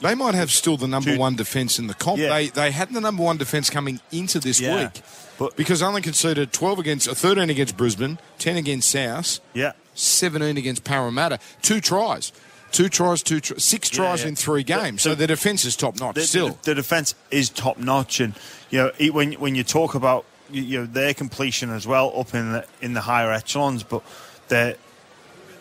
They 0.00 0.14
might 0.14 0.34
have 0.34 0.50
still 0.52 0.76
the 0.76 0.86
number 0.86 1.16
one 1.16 1.34
defence 1.36 1.78
in 1.78 1.86
the 1.88 1.94
comp. 1.94 2.18
Yeah. 2.18 2.28
They 2.28 2.46
they 2.48 2.70
had 2.70 2.92
the 2.92 3.00
number 3.00 3.22
one 3.22 3.36
defence 3.36 3.68
coming 3.70 4.00
into 4.12 4.38
this 4.38 4.60
Yeah. 4.60 4.84
week, 4.84 5.02
But- 5.38 5.56
because 5.56 5.82
only 5.82 6.02
conceded 6.02 6.52
twelve 6.52 6.78
against, 6.78 7.08
uh, 7.08 7.14
thirteen 7.14 7.50
against 7.50 7.76
Brisbane, 7.76 8.18
ten 8.38 8.56
against 8.56 8.90
South, 8.90 9.40
yeah. 9.54 9.72
seventeen 9.94 10.56
against 10.56 10.84
Parramatta, 10.84 11.40
two 11.62 11.80
tries, 11.80 12.30
two 12.70 12.88
tries, 12.88 13.22
two 13.24 13.40
tr- 13.40 13.58
six 13.58 13.88
tries 13.90 14.22
yeah. 14.22 14.28
in 14.28 14.36
three 14.36 14.62
games. 14.62 15.02
The- 15.02 15.10
so 15.10 15.14
the 15.16 15.26
defence 15.26 15.64
is 15.64 15.74
top 15.74 15.98
notch 15.98 16.14
the, 16.14 16.22
still. 16.22 16.48
the, 16.50 16.56
the 16.70 16.74
defense 16.76 17.14
is 17.32 17.48
top 17.50 17.78
notch, 17.78 18.20
and 18.20 18.34
you 18.70 18.78
know 18.78 19.12
when 19.12 19.32
when 19.32 19.54
you 19.56 19.64
talk 19.64 19.94
about 19.96 20.24
you- 20.50 20.62
you 20.62 20.78
know 20.78 20.86
their 20.86 21.12
completion 21.12 21.70
as 21.70 21.86
well 21.88 22.12
up 22.16 22.34
in 22.34 22.52
the 22.52 22.64
in 22.80 22.94
the 22.94 23.00
higher 23.00 23.32
echelons, 23.32 23.82
but 23.82 24.02
their 24.46 24.76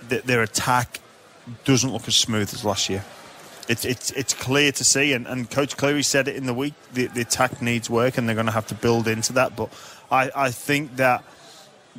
their, 0.09 0.21
their 0.21 0.41
attack 0.43 0.99
doesn't 1.65 1.91
look 1.91 2.07
as 2.07 2.15
smooth 2.15 2.53
as 2.53 2.63
last 2.63 2.87
year. 2.89 3.03
It's 3.67 3.83
it's 3.83 4.11
it's 4.11 4.33
clear 4.33 4.71
to 4.71 4.83
see, 4.83 5.11
and, 5.13 5.27
and 5.27 5.49
Coach 5.49 5.75
Cleary 5.75 6.03
said 6.03 6.27
it 6.27 6.35
in 6.35 6.45
the 6.45 6.53
week. 6.53 6.73
The, 6.93 7.07
the 7.07 7.21
attack 7.21 7.61
needs 7.61 7.89
work, 7.89 8.17
and 8.17 8.27
they're 8.27 8.35
going 8.35 8.45
to 8.45 8.51
have 8.53 8.67
to 8.67 8.75
build 8.75 9.07
into 9.07 9.33
that. 9.33 9.55
But 9.55 9.69
I, 10.09 10.31
I 10.33 10.51
think 10.51 10.95
that 10.95 11.23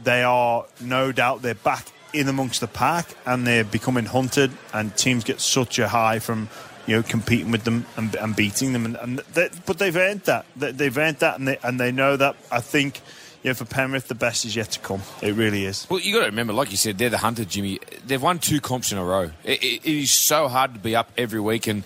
they 0.03 0.23
are 0.23 0.65
no 0.81 1.13
doubt 1.13 1.43
they're 1.43 1.55
back 1.55 1.93
in 2.15 2.27
amongst 2.29 2.61
the 2.61 2.69
pack, 2.69 3.15
and 3.27 3.47
they're 3.47 3.65
becoming 3.65 4.07
hunted. 4.07 4.51
And 4.73 4.97
teams 4.97 5.25
get 5.25 5.41
such 5.41 5.79
a 5.79 5.89
high 5.89 6.21
from 6.21 6.49
you 6.87 6.97
know 6.97 7.03
competing 7.03 7.51
with 7.51 7.65
them 7.65 7.85
and, 7.97 8.15
and 8.15 8.35
beating 8.35 8.73
them, 8.73 8.87
and, 8.87 8.97
and 8.97 9.19
they, 9.35 9.51
but 9.67 9.79
they've 9.79 9.97
earned 9.97 10.23
that. 10.23 10.47
They, 10.57 10.73
they've 10.73 10.97
earned 10.97 11.19
that, 11.19 11.39
and 11.39 11.49
they 11.49 11.59
and 11.63 11.79
they 11.79 11.93
know 11.93 12.17
that. 12.17 12.37
I 12.51 12.61
think. 12.61 13.01
You 13.43 13.51
know, 13.51 13.55
for 13.55 13.65
Penrith, 13.65 14.09
the 14.09 14.17
best 14.17 14.45
is 14.45 14.57
yet 14.57 14.73
to 14.73 14.81
come. 14.81 15.03
It 15.23 15.35
really 15.35 15.65
is. 15.65 15.87
Well, 15.89 16.01
you 16.01 16.13
got 16.13 16.21
to 16.21 16.27
remember, 16.27 16.53
like 16.53 16.73
you 16.73 16.77
said, 16.77 16.99
they're 16.99 17.09
the 17.09 17.19
hunter, 17.19 17.45
Jimmy. 17.45 17.79
They've 18.05 18.21
won 18.21 18.41
two 18.41 18.61
comps 18.61 18.91
in 18.91 18.99
a 18.99 19.05
row. 19.05 19.31
It, 19.45 19.63
it, 19.63 19.85
it 19.85 19.95
is 20.03 20.11
so 20.11 20.49
hard 20.49 20.75
to 20.75 20.81
be 20.81 20.97
up 20.97 21.13
every 21.17 21.41
week, 21.41 21.69
and 21.69 21.85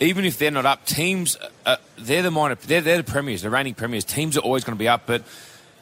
even 0.00 0.24
if 0.24 0.38
they're 0.38 0.50
not 0.50 0.66
up, 0.66 0.86
teams 0.86 1.36
uh, 1.66 1.76
they're 1.98 2.22
the 2.22 2.30
minor, 2.30 2.54
they're, 2.54 2.80
they're 2.80 2.96
the 2.96 3.04
premiers, 3.04 3.42
the 3.42 3.50
reigning 3.50 3.74
premiers. 3.74 4.04
Teams 4.04 4.36
are 4.36 4.40
always 4.40 4.64
going 4.64 4.76
to 4.76 4.78
be 4.78 4.88
up, 4.88 5.02
but 5.06 5.22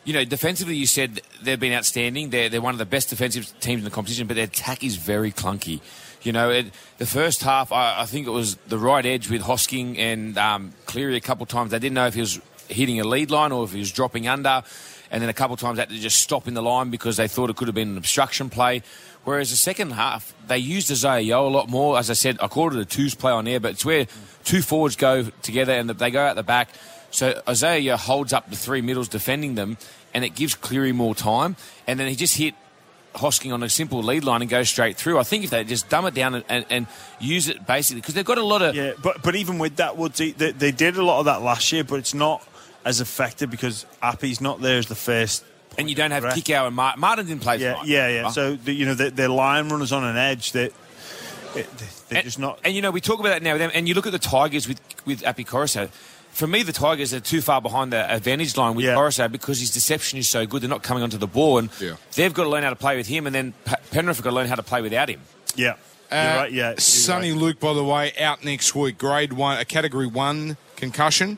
you 0.05 0.13
know, 0.13 0.25
defensively, 0.25 0.75
you 0.75 0.87
said 0.87 1.21
they've 1.43 1.61
been 1.61 1.73
outstanding. 1.73 2.31
They're 2.31 2.49
they're 2.49 2.61
one 2.61 2.75
of 2.75 2.79
the 2.79 2.87
best 2.87 3.09
defensive 3.11 3.53
teams 3.61 3.81
in 3.81 3.85
the 3.85 3.91
competition, 3.91 4.27
but 4.27 4.35
their 4.35 4.45
attack 4.45 4.83
is 4.83 4.97
very 4.97 5.31
clunky. 5.31 5.81
You 6.23 6.33
know, 6.33 6.51
it, 6.51 6.67
the 6.99 7.07
first 7.07 7.43
half, 7.43 7.73
I, 7.73 8.03
I 8.03 8.07
think 8.07 8.27
it 8.27 8.31
was 8.31 8.57
the 8.69 8.79
right 8.79 9.05
edge 9.05 9.31
with 9.31 9.43
Hosking 9.43 9.99
and 9.99 10.39
um, 10.39 10.73
Cleary 10.87 11.17
a 11.17 11.21
couple 11.21 11.45
of 11.45 11.49
times. 11.49 11.71
They 11.71 11.79
didn't 11.79 11.95
know 11.95 12.07
if 12.07 12.15
he 12.15 12.21
was 12.21 12.41
hitting 12.69 13.01
a 13.01 13.05
lead 13.05 13.31
line 13.31 13.53
or 13.53 13.65
if 13.65 13.73
he 13.73 13.81
was 13.81 13.93
dropping 13.93 14.29
under. 14.29 14.63
And 15.13 15.23
then 15.23 15.29
a 15.29 15.35
couple 15.35 15.53
of 15.55 15.61
times 15.61 15.79
had 15.79 15.91
to 15.91 15.99
just 15.99 16.21
stop 16.21 16.49
in 16.49 16.55
the 16.55 16.63
line 16.63 16.91
because 16.91 17.19
they 17.19 17.29
thought 17.29 17.51
it 17.51 17.57
could 17.57 17.69
have 17.69 17.75
been 17.75 17.91
an 17.91 17.99
obstruction 17.99 18.49
play. 18.49 18.83
Whereas 19.25 19.51
the 19.51 19.57
second 19.57 19.93
half, 19.93 20.35
they 20.49 20.59
used 20.59 20.91
Isaah 20.91 21.21
Yeo 21.21 21.47
a 21.47 21.51
lot 21.51 21.69
more. 21.69 21.99
As 21.99 22.11
I 22.11 22.15
said, 22.15 22.39
I 22.41 22.49
called 22.49 22.75
it 22.75 22.81
a 22.81 22.87
twos 22.87 23.15
play 23.15 23.31
on 23.31 23.47
air, 23.47 23.61
but 23.61 23.73
it's 23.73 23.85
where 23.85 24.07
two 24.43 24.63
forwards 24.63 24.97
go 24.97 25.25
together 25.43 25.75
and 25.75 25.89
they 25.89 26.11
go 26.11 26.25
out 26.25 26.35
the 26.35 26.43
back. 26.43 26.71
So 27.11 27.41
Isaah 27.47 27.79
Yeo 27.79 27.97
holds 27.97 28.33
up 28.33 28.49
the 28.49 28.57
three 28.57 28.81
middles 28.81 29.07
defending 29.07 29.55
them, 29.55 29.77
and 30.15 30.25
it 30.25 30.31
gives 30.31 30.55
Cleary 30.55 30.93
more 30.93 31.15
time. 31.15 31.57
And 31.87 32.01
then 32.01 32.09
he 32.09 32.17
just 32.17 32.37
hit 32.37 32.55
Hosking 33.15 33.53
on 33.53 33.63
a 33.63 33.69
simple 33.69 34.03
lead 34.03 34.25
line 34.25 34.41
and 34.41 34.51
go 34.51 34.63
straight 34.63 34.97
through. 34.97 35.19
I 35.19 35.23
think 35.23 35.45
if 35.45 35.51
they 35.51 35.63
just 35.65 35.91
dumb 35.91 36.07
it 36.07 36.15
down 36.15 36.35
and, 36.35 36.45
and, 36.49 36.65
and 36.71 36.87
use 37.21 37.49
it 37.49 37.67
basically, 37.67 38.01
because 38.01 38.15
they've 38.15 38.25
got 38.25 38.39
a 38.39 38.43
lot 38.43 38.63
of. 38.63 38.75
Yeah, 38.75 38.93
but 39.03 39.23
but 39.23 39.37
even 39.37 39.59
with 39.59 39.77
that, 39.77 39.99
Woodsy, 39.99 40.33
they, 40.33 40.53
they 40.53 40.73
did 40.73 40.97
a 40.97 41.05
lot 41.05 41.19
of 41.19 41.27
that 41.27 41.43
last 41.43 41.71
year, 41.71 41.85
but 41.85 41.97
it's 41.97 42.15
not 42.15 42.43
as 42.85 43.01
effective 43.01 43.51
because 43.51 43.87
Api's 44.03 44.41
not 44.41 44.61
there 44.61 44.79
as 44.79 44.87
the 44.87 44.95
first. 44.95 45.45
And 45.79 45.89
you 45.89 45.95
don't 45.97 46.11
have 46.11 46.23
correct? 46.23 46.37
Kikau 46.39 46.67
and 46.67 46.77
Martin. 46.77 47.01
Martin 47.01 47.27
didn't 47.27 47.43
play 47.43 47.57
Yeah, 47.57 47.73
tonight. 47.75 47.87
yeah, 47.89 48.09
yeah. 48.09 48.23
Huh? 48.25 48.31
So 48.31 48.57
the, 48.57 48.73
you 48.73 48.85
know 48.87 48.95
the, 48.95 49.11
their 49.11 49.29
line 49.29 49.69
runners 49.71 49.93
on 49.93 50.05
an 50.05 50.17
edge 50.17 50.53
that 50.53 50.73
it, 51.55 51.67
they're 52.09 52.19
and, 52.19 52.25
just 52.25 52.39
not. 52.39 52.59
And 52.65 52.75
you 52.75 52.83
know, 52.83 52.91
we 52.91 53.01
talk 53.01 53.21
about 53.21 53.31
that 53.31 53.43
now 53.43 53.53
with 53.53 53.61
them, 53.61 53.71
and 53.75 53.89
you 53.89 53.95
look 53.95 54.07
at 54.07 54.13
the 54.13 54.19
Tigers 54.19 54.69
with 54.69 54.81
with 55.07 55.25
Api 55.25 55.45
Koroisau. 55.45 55.89
For 56.33 56.47
me, 56.47 56.63
the 56.63 56.73
Tigers 56.73 57.13
are 57.13 57.21
too 57.21 57.43
far 57.43 57.61
behind 57.61 57.93
the 57.93 58.11
advantage 58.11 58.57
line 58.57 58.75
with 58.75 58.87
Yeah. 58.87 58.95
Koroisau 58.95 59.31
because 59.31 59.61
his 59.61 59.71
deception 59.71 60.19
is 60.19 60.29
so 60.31 60.47
good. 60.47 60.63
They're 60.63 60.69
not 60.71 60.83
coming 60.83 61.03
onto 61.03 61.19
the 61.19 61.27
ball, 61.27 61.59
and 61.59 61.69
Yeah. 61.79 61.95
they've 62.15 62.33
got 62.33 62.45
to 62.45 62.49
learn 62.49 62.63
how 62.63 62.71
to 62.71 62.77
play 62.77 62.97
with 62.97 63.07
him, 63.07 63.27
and 63.27 63.35
then 63.35 63.53
Penrith 63.91 64.17
have 64.17 64.25
got 64.25 64.31
to 64.31 64.37
learn 64.37 64.47
how 64.49 64.55
to 64.55 64.63
play 64.63 64.81
without 64.83 65.09
him. 65.11 65.21
yeah, 65.57 65.73
Uh, 66.11 66.15
right. 66.41 66.53
Yeah, 66.53 66.69
you're 66.71 66.77
Soni 66.77 67.33
right. 67.33 67.41
Luke, 67.41 67.61
by 67.61 67.75
the 67.75 67.85
way, 67.85 68.13
out 68.19 68.43
next 68.45 68.75
week. 68.75 68.97
Grade 68.99 69.35
one, 69.35 69.59
a 69.59 69.65
category 69.67 70.07
one 70.07 70.57
concussion. 70.77 71.37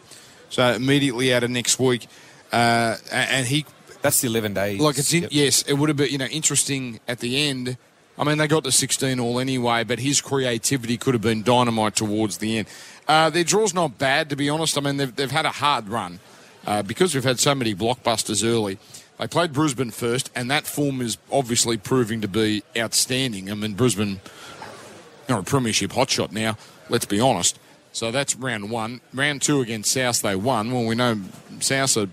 So 0.55 0.64
immediately 0.73 1.35
out 1.35 1.43
of 1.43 1.51
next 1.51 1.81
week. 1.81 2.07
Uh, 2.53 2.97
and 3.11 3.45
he, 3.45 3.67
That's 4.03 4.21
the 4.21 4.29
eleven 4.29 4.55
days. 4.55 4.79
like, 4.79 4.97
it's 4.99 5.12
in, 5.12 5.23
Yep. 5.23 5.31
yes, 5.33 5.62
it 5.62 5.75
would 5.75 5.88
have 5.88 5.97
been, 5.97 6.11
you 6.11 6.19
know, 6.19 6.27
interesting 6.27 7.01
at 7.09 7.19
the 7.19 7.49
end. 7.49 7.77
I 8.17 8.23
mean, 8.23 8.38
they 8.38 8.47
got 8.47 8.62
to 8.62 8.71
16 8.71 9.19
all 9.19 9.40
anyway, 9.40 9.83
but 9.83 9.99
his 9.99 10.21
creativity 10.21 10.97
could 10.97 11.14
have 11.14 11.23
been 11.23 11.43
dynamite 11.43 11.97
towards 11.97 12.38
the 12.38 12.59
end. 12.59 12.69
Uh, 13.09 13.31
their 13.31 13.43
draw's 13.43 13.75
not 13.75 13.99
bad, 13.99 14.31
to 14.31 14.37
be 14.37 14.49
honest. 14.49 14.79
I 14.79 14.83
mean, 14.83 14.97
they've, 14.99 15.17
they've 15.17 15.31
had 15.33 15.45
a 15.45 15.51
hard 15.51 15.88
run 15.88 16.21
uh, 16.64 16.85
because 16.85 17.17
we've 17.17 17.25
had 17.25 17.40
so 17.40 17.57
many 17.57 17.75
blockbusters 17.75 18.45
early. 18.49 18.79
They 19.19 19.27
played 19.27 19.53
Brisbane 19.53 19.90
first, 19.90 20.31
and 20.37 20.49
that 20.53 20.69
form 20.69 21.01
is 21.01 21.19
obviously 21.33 21.77
proving 21.79 22.21
to 22.21 22.29
be 22.29 22.62
outstanding. 22.79 23.51
I 23.51 23.55
mean, 23.55 23.75
Brisbane 23.75 24.21
are 25.29 25.40
a 25.40 25.43
premiership 25.43 25.90
hotshot 25.90 26.31
now, 26.31 26.57
let's 26.88 27.07
be 27.07 27.19
honest. 27.19 27.59
So 27.94 28.11
that's 28.11 28.35
round 28.35 28.70
one. 28.70 29.00
Round 29.14 29.40
two 29.40 29.61
against 29.61 29.92
South, 29.92 30.20
they 30.20 30.35
won. 30.35 30.72
Well, 30.72 30.85
we 30.85 30.96
know 30.96 31.20
South 31.61 31.96
are 31.96 32.09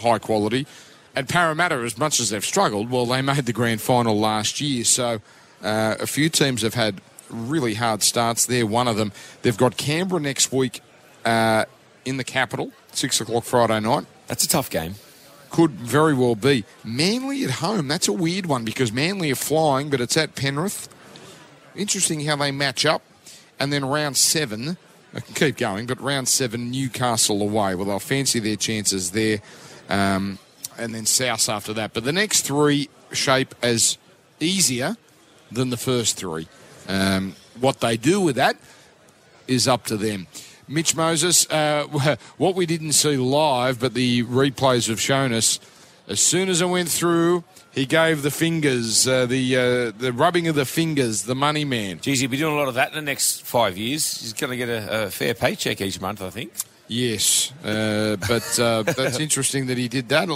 high 0.00 0.18
quality. 0.18 0.66
And 1.14 1.28
Parramatta, 1.28 1.74
as 1.74 1.98
much 1.98 2.20
as 2.20 2.30
they've 2.30 2.44
struggled, 2.44 2.90
well, 2.90 3.04
they 3.04 3.20
made 3.20 3.44
the 3.44 3.52
grand 3.52 3.82
final 3.82 4.18
last 4.18 4.62
year. 4.62 4.82
So 4.82 5.20
uh, 5.62 5.96
a 6.00 6.06
few 6.06 6.30
teams 6.30 6.62
have 6.62 6.72
had 6.72 7.02
really 7.28 7.74
hard 7.74 8.02
starts 8.02 8.46
there. 8.46 8.64
One 8.64 8.88
of 8.88 8.96
them, 8.96 9.12
they've 9.42 9.56
got 9.56 9.76
Canberra 9.76 10.22
next 10.22 10.52
week 10.52 10.80
uh, 11.26 11.66
in 12.06 12.16
the 12.16 12.24
capital, 12.24 12.72
6 12.92 13.20
o'clock 13.20 13.44
Friday 13.44 13.78
night. 13.80 14.06
That's 14.26 14.44
a 14.44 14.48
tough 14.48 14.70
game. 14.70 14.94
Could 15.50 15.72
very 15.72 16.14
well 16.14 16.34
be. 16.34 16.64
Manly 16.82 17.44
at 17.44 17.50
home, 17.50 17.88
that's 17.88 18.08
a 18.08 18.12
weird 18.12 18.46
one 18.46 18.64
because 18.64 18.90
Manly 18.90 19.30
are 19.32 19.36
flying, 19.36 19.90
but 19.90 20.00
it's 20.00 20.16
at 20.16 20.34
Penrith. 20.34 20.88
Interesting 21.76 22.20
how 22.20 22.36
they 22.36 22.52
match 22.52 22.86
up. 22.86 23.02
And 23.58 23.70
then 23.70 23.84
round 23.84 24.16
seven, 24.16 24.78
keep 25.34 25.56
going, 25.56 25.86
but 25.86 26.00
round 26.00 26.28
seven, 26.28 26.70
Newcastle 26.70 27.42
away. 27.42 27.74
Well, 27.74 27.86
they'll 27.86 27.98
fancy 27.98 28.38
their 28.38 28.56
chances 28.56 29.10
there. 29.10 29.40
Um, 29.88 30.38
and 30.78 30.94
then 30.94 31.06
South 31.06 31.48
after 31.48 31.72
that. 31.74 31.92
But 31.92 32.04
the 32.04 32.12
next 32.12 32.42
three 32.42 32.88
shape 33.12 33.54
as 33.62 33.98
easier 34.38 34.96
than 35.50 35.70
the 35.70 35.76
first 35.76 36.16
three. 36.16 36.48
Um, 36.88 37.34
what 37.58 37.80
they 37.80 37.96
do 37.96 38.20
with 38.20 38.36
that 38.36 38.56
is 39.46 39.68
up 39.68 39.84
to 39.86 39.96
them. 39.96 40.26
Mitch 40.68 40.94
Moses, 40.94 41.50
uh, 41.50 41.84
what 42.36 42.54
we 42.54 42.66
didn't 42.66 42.92
see 42.92 43.16
live, 43.16 43.80
but 43.80 43.94
the 43.94 44.24
replays 44.24 44.88
have 44.88 45.00
shown 45.00 45.32
us. 45.32 45.58
As 46.08 46.20
soon 46.20 46.48
as 46.48 46.62
I 46.62 46.66
went 46.66 46.88
through, 46.88 47.44
he 47.72 47.86
gave 47.86 48.22
the 48.22 48.30
fingers, 48.30 49.06
uh, 49.06 49.26
the 49.26 49.56
uh, 49.56 49.98
the 49.98 50.12
rubbing 50.12 50.48
of 50.48 50.54
the 50.54 50.64
fingers, 50.64 51.22
the 51.22 51.34
money 51.34 51.64
man. 51.64 52.00
Geez, 52.00 52.20
he'll 52.20 52.30
be 52.30 52.36
doing 52.36 52.54
a 52.54 52.56
lot 52.56 52.68
of 52.68 52.74
that 52.74 52.88
in 52.88 52.94
the 52.94 53.02
next 53.02 53.42
five 53.42 53.78
years. 53.78 54.20
He's 54.20 54.32
going 54.32 54.50
to 54.50 54.56
get 54.56 54.68
a, 54.68 55.06
a 55.06 55.10
fair 55.10 55.34
paycheck 55.34 55.80
each 55.80 56.00
month, 56.00 56.22
I 56.22 56.30
think. 56.30 56.52
Yes, 56.88 57.52
uh, 57.62 58.16
but 58.16 58.58
uh, 58.58 58.82
that's 58.82 59.20
interesting 59.26 59.66
that 59.66 59.78
he 59.78 59.86
did 59.86 60.08
that. 60.08 60.28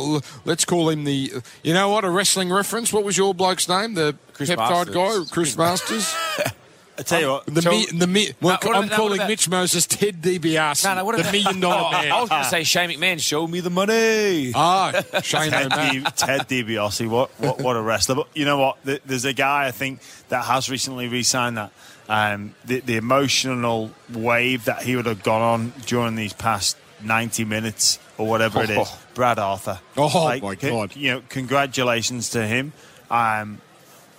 Let's 0.44 0.64
call 0.64 0.88
him 0.88 1.02
the. 1.02 1.42
You 1.64 1.74
know 1.74 1.88
what? 1.88 2.04
A 2.04 2.10
wrestling 2.10 2.52
reference. 2.52 2.92
What 2.92 3.02
was 3.02 3.18
your 3.18 3.34
bloke's 3.34 3.68
name? 3.68 3.94
The 3.94 4.16
Chris 4.32 4.50
peptide 4.50 4.94
Masters. 4.94 4.94
guy, 4.94 5.34
Chris 5.34 5.56
Masters. 5.56 6.14
I 6.96 7.02
tell 7.02 7.20
you 7.20 7.28
what. 7.30 7.46
The 7.46 7.62
So- 7.62 7.70
mi- 7.70 7.86
the 7.92 8.06
mi- 8.06 8.28
well, 8.40 8.58
No, 8.62 8.68
what 8.68 8.76
I'm 8.76 8.84
about- 8.84 8.96
calling 8.96 9.10
what 9.10 9.16
about- 9.18 9.28
Mitch 9.28 9.48
Moses 9.48 9.86
Ted 9.86 10.22
DiBiase. 10.22 10.84
No, 10.84 10.94
no, 10.94 11.04
what 11.04 11.16
the 11.16 11.22
about- 11.22 11.32
million 11.32 11.60
dollar 11.60 11.90
man. 12.02 12.12
I 12.12 12.20
was 12.20 12.28
going 12.30 12.42
to 12.44 12.48
say 12.48 12.62
Shane 12.64 12.90
McMahon, 12.90 13.20
show 13.20 13.46
me 13.46 13.60
the 13.60 13.70
money. 13.70 14.52
Ah, 14.54 14.92
Shane 15.22 15.50
Ted, 15.50 15.72
O'Mac. 15.72 16.14
Ted 16.16 16.40
DiBiase, 16.48 17.08
what, 17.08 17.30
what 17.40 17.60
what 17.60 17.76
a 17.76 17.82
wrestler! 17.82 18.14
But 18.14 18.28
you 18.34 18.44
know 18.44 18.58
what? 18.58 18.76
There's 19.04 19.24
a 19.24 19.32
guy 19.32 19.66
I 19.66 19.70
think 19.72 20.00
that 20.28 20.44
has 20.44 20.70
recently 20.70 21.08
re-signed 21.08 21.56
that. 21.58 21.72
Um, 22.08 22.54
the, 22.66 22.80
the 22.80 22.96
emotional 22.96 23.90
wave 24.12 24.66
that 24.66 24.82
he 24.82 24.94
would 24.94 25.06
have 25.06 25.22
gone 25.22 25.40
on 25.40 25.72
during 25.86 26.16
these 26.16 26.34
past 26.34 26.76
90 27.02 27.44
minutes 27.46 27.98
or 28.18 28.26
whatever 28.26 28.62
it 28.62 28.68
is. 28.70 28.88
Brad 29.14 29.38
Arthur. 29.38 29.80
Oh, 29.96 30.28
my 30.28 30.54
c- 30.56 30.68
God. 30.68 30.94
You 30.94 31.12
know, 31.12 31.22
congratulations 31.30 32.28
to 32.30 32.46
him. 32.46 32.72
Um, 33.10 33.60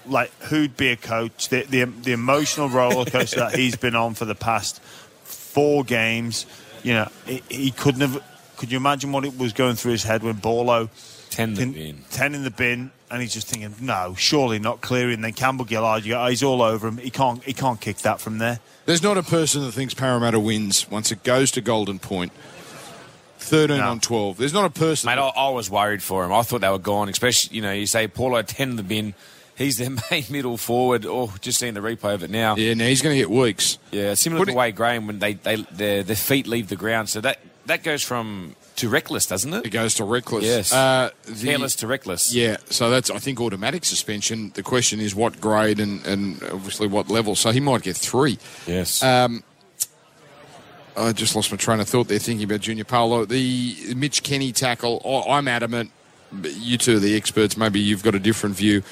like 0.07 0.31
who'd 0.43 0.77
be 0.77 0.89
a 0.89 0.95
coach? 0.95 1.49
The 1.49 1.63
the, 1.63 1.83
the 1.85 2.11
emotional 2.11 2.69
roller 2.69 3.05
coaster 3.05 3.39
that 3.41 3.55
he's 3.55 3.75
been 3.75 3.95
on 3.95 4.13
for 4.13 4.25
the 4.25 4.35
past 4.35 4.81
four 5.23 5.83
games. 5.83 6.45
You 6.83 6.93
know, 6.93 7.11
he, 7.25 7.41
he 7.49 7.71
couldn't 7.71 8.01
have. 8.01 8.23
Could 8.57 8.71
you 8.71 8.77
imagine 8.77 9.11
what 9.11 9.25
it 9.25 9.37
was 9.37 9.53
going 9.53 9.75
through 9.75 9.91
his 9.93 10.03
head 10.03 10.23
when 10.23 10.37
Paulo 10.39 10.89
Ten 11.35 11.53
the 11.53 11.65
bin. 11.65 12.05
10 12.11 12.33
in 12.33 12.43
the 12.45 12.51
bin, 12.51 12.91
and 13.11 13.21
he's 13.21 13.33
just 13.33 13.47
thinking, 13.47 13.75
no, 13.81 14.15
surely 14.17 14.57
not 14.57 14.79
clearing. 14.79 15.19
Then 15.19 15.33
Campbell 15.33 15.65
Gillard, 15.65 16.05
you 16.05 16.13
go, 16.13 16.23
oh, 16.23 16.27
he's 16.27 16.43
all 16.43 16.61
over 16.61 16.87
him. 16.87 16.97
He 16.97 17.09
can't, 17.09 17.43
he 17.43 17.51
can't 17.51 17.81
kick 17.81 17.97
that 17.97 18.21
from 18.21 18.37
there. 18.37 18.59
There's 18.85 19.03
not 19.03 19.17
a 19.17 19.23
person 19.23 19.61
that 19.63 19.73
thinks 19.73 19.93
Parramatta 19.93 20.39
wins 20.39 20.89
once 20.89 21.11
it 21.11 21.23
goes 21.23 21.51
to 21.51 21.61
Golden 21.61 21.99
Point. 21.99 22.31
13 23.39 23.77
No. 23.77 23.89
on 23.89 23.99
12. 23.99 24.37
There's 24.37 24.53
not 24.53 24.65
a 24.65 24.69
person. 24.69 25.07
Mate, 25.09 25.17
I, 25.19 25.27
I 25.27 25.49
was 25.49 25.69
worried 25.69 26.01
for 26.01 26.23
him. 26.23 26.31
I 26.31 26.41
thought 26.41 26.61
they 26.61 26.69
were 26.69 26.79
gone, 26.79 27.09
especially, 27.09 27.57
you 27.57 27.61
know, 27.61 27.73
you 27.73 27.85
say 27.85 28.07
Paulo 28.07 28.41
10 28.41 28.69
in 28.71 28.75
the 28.77 28.83
bin. 28.83 29.13
He's 29.57 29.77
their 29.77 29.89
main 30.11 30.25
middle 30.29 30.57
forward. 30.57 31.05
Oh, 31.05 31.33
just 31.41 31.59
seeing 31.59 31.73
the 31.75 31.79
replay 31.79 32.13
of 32.13 32.23
it 32.23 32.29
now. 32.29 32.55
yeah, 32.57 32.73
now 32.73 32.85
he's 32.85 33.01
going 33.01 33.15
to 33.15 33.19
get 33.19 33.29
weeks. 33.29 33.77
Yeah, 33.91 34.13
similar 34.13 34.41
Put 34.41 34.45
to 34.47 34.51
the 34.51 34.57
way 34.57 34.71
Graham 34.71 35.07
when 35.07 35.19
they, 35.19 35.33
they 35.33 35.55
their, 35.71 36.03
their 36.03 36.15
feet 36.15 36.45
leave 36.47 36.67
the 36.67 36.75
ground. 36.75 37.07
So 37.09 37.21
that, 37.21 37.39
that 37.65 37.81
goes 37.83 38.03
from 38.03 38.55
to 38.75 38.89
reckless, 38.89 39.25
doesn't 39.27 39.53
It 39.53 39.67
it? 39.67 39.69
goes 39.69 39.93
to 39.95 40.03
reckless. 40.03 40.43
Yes. 40.43 40.73
Uh, 40.73 41.09
the- 41.25 41.45
Careless 41.47 41.75
to 41.77 41.87
reckless. 41.87 42.33
Yeah, 42.35 42.57
so 42.69 42.89
that's 42.89 43.09
I 43.09 43.19
think 43.19 43.39
automatic 43.39 43.85
suspension. 43.85 44.51
The 44.53 44.63
question 44.63 44.99
is 44.99 45.15
what 45.15 45.39
grade 45.39 45.79
and, 45.79 46.05
and 46.05 46.43
obviously 46.51 46.87
what 46.87 47.07
level. 47.09 47.35
So 47.35 47.51
he 47.51 47.61
might 47.61 47.81
get 47.83 47.95
three. 47.95 48.37
Yes. 48.67 49.01
Um, 49.01 49.43
I 50.97 51.11
just 51.11 51.35
lost 51.35 51.51
my 51.51 51.57
train 51.57 51.79
of 51.79 51.87
thought 51.89 52.07
there 52.07 52.19
thinking 52.19 52.45
about 52.45 52.61
Junior 52.61 52.85
Paulo. 52.85 53.25
The 53.25 53.93
Mitch 53.95 54.23
Kenny 54.23 54.51
tackle, 54.51 55.01
I- 55.05 55.37
I'm 55.37 55.47
adamant. 55.47 55.91
You 56.43 56.77
two 56.77 56.97
are 56.97 56.99
the 56.99 57.15
experts. 57.15 57.55
Maybe 57.57 57.79
you've 57.79 58.03
got 58.03 58.15
a 58.15 58.19
different 58.19 58.55
view. 58.55 58.83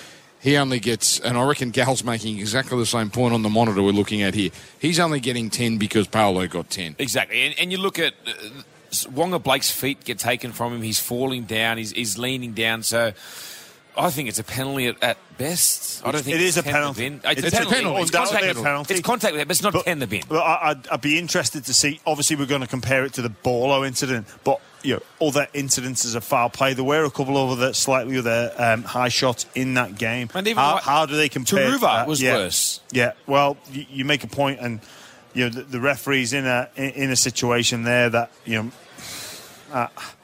He 0.44 0.58
only 0.58 0.80
gets, 0.82 1.20
and 1.22 1.38
I 1.38 1.44
reckon 1.46 1.72
Gal's 1.72 2.04
making 2.04 2.38
exactly 2.38 2.78
the 2.78 2.86
same 2.86 3.10
point 3.10 3.34
on 3.34 3.44
the 3.44 3.50
monitor 3.50 3.82
we're 3.82 3.92
looking 3.94 4.22
at 4.24 4.34
here. 4.34 4.52
He's 4.78 5.00
only 5.00 5.22
getting 5.22 5.50
10 5.50 5.78
because 5.78 6.06
Paulo 6.06 6.46
got 6.48 6.70
10. 6.70 6.98
Exactly, 7.00 7.44
and, 7.44 7.56
and 7.58 7.72
you 7.72 7.78
look 7.78 7.98
at 7.98 8.14
uh, 8.28 8.32
Waqa 8.92 9.42
Blake's 9.42 9.72
feet 9.72 10.04
get 10.04 10.20
taken 10.20 10.52
from 10.52 10.74
him. 10.76 10.82
He's 10.82 11.00
falling 11.00 11.44
down. 11.46 11.78
He's, 11.78 11.92
he's 11.94 12.18
leaning 12.18 12.52
down. 12.52 12.84
So 12.84 13.14
I 13.98 14.10
think 14.10 14.28
it's 14.28 14.40
a 14.40 14.44
penalty 14.44 14.88
at, 14.88 15.02
at 15.02 15.18
best. 15.38 16.06
I 16.06 16.12
don't 16.12 16.22
think 16.24 16.38
it's 16.38 16.58
a 16.58 16.64
penalty. 16.64 17.10
bin. 17.10 17.22
It's, 17.24 17.42
It's 17.42 17.44
a 17.44 17.48
a 17.48 17.66
penalty. 17.66 17.76
penalty. 17.78 18.02
It's 18.02 18.12
contact, 18.12 18.34
Undoubtedly 18.44 18.62
a 18.62 18.64
penalty. 18.66 18.94
It's 18.96 19.04
contact 19.08 19.34
with 19.34 19.42
it, 19.44 19.48
but 19.48 19.52
it's 19.56 19.64
not 19.64 19.74
But- 19.74 19.86
10 19.86 20.00
the 20.00 20.08
bin. 20.08 20.24
Well, 20.30 20.42
I, 20.44 20.60
I'd, 20.72 20.88
I'd 20.90 21.02
be 21.02 21.18
interested 21.18 21.64
to 21.66 21.74
see. 21.74 22.02
Obviously, 22.06 22.36
we're 22.36 22.48
going 22.48 22.62
to 22.62 22.68
compare 22.68 23.06
it 23.06 23.14
to 23.14 23.22
the 23.22 23.30
Paulo 23.30 23.86
incident, 23.86 24.28
but 24.44 24.60
you 24.84 24.96
know, 24.96 25.28
other 25.28 25.48
incidences 25.54 26.16
of 26.16 26.24
foul 26.24 26.50
play. 26.50 26.74
There 26.74 26.84
were 26.84 27.04
a 27.06 27.10
couple 27.12 27.38
of 27.38 27.58
other 27.58 27.74
slightly 27.74 28.18
other 28.18 28.54
um, 28.58 28.84
high 28.84 29.10
shots 29.10 29.46
in 29.56 29.74
that 29.76 29.98
game. 29.98 30.30
And 30.36 30.46
even 30.48 30.62
how, 30.62 30.74
what- 30.76 30.84
how 30.84 31.06
do 31.06 31.16
they 31.16 31.30
compare? 31.30 31.72
to 31.72 31.78
Turuva 31.78 32.06
was 32.06 32.22
yeah. 32.22 32.34
worse. 32.36 32.80
Yeah. 32.92 33.14
Well, 33.26 33.58
you, 33.72 33.86
you 33.90 34.06
make 34.06 34.24
a 34.24 34.28
point, 34.28 34.60
and 34.60 34.80
you 35.34 35.46
know 35.46 35.50
the, 35.50 35.62
the 35.64 35.80
referee's 35.80 36.34
in 36.34 36.46
a 36.46 36.70
in, 36.76 36.90
in 36.92 37.12
a 37.12 37.16
situation 37.16 37.84
there 37.84 38.10
that 38.10 38.32
you 38.46 38.64
know. 38.64 38.72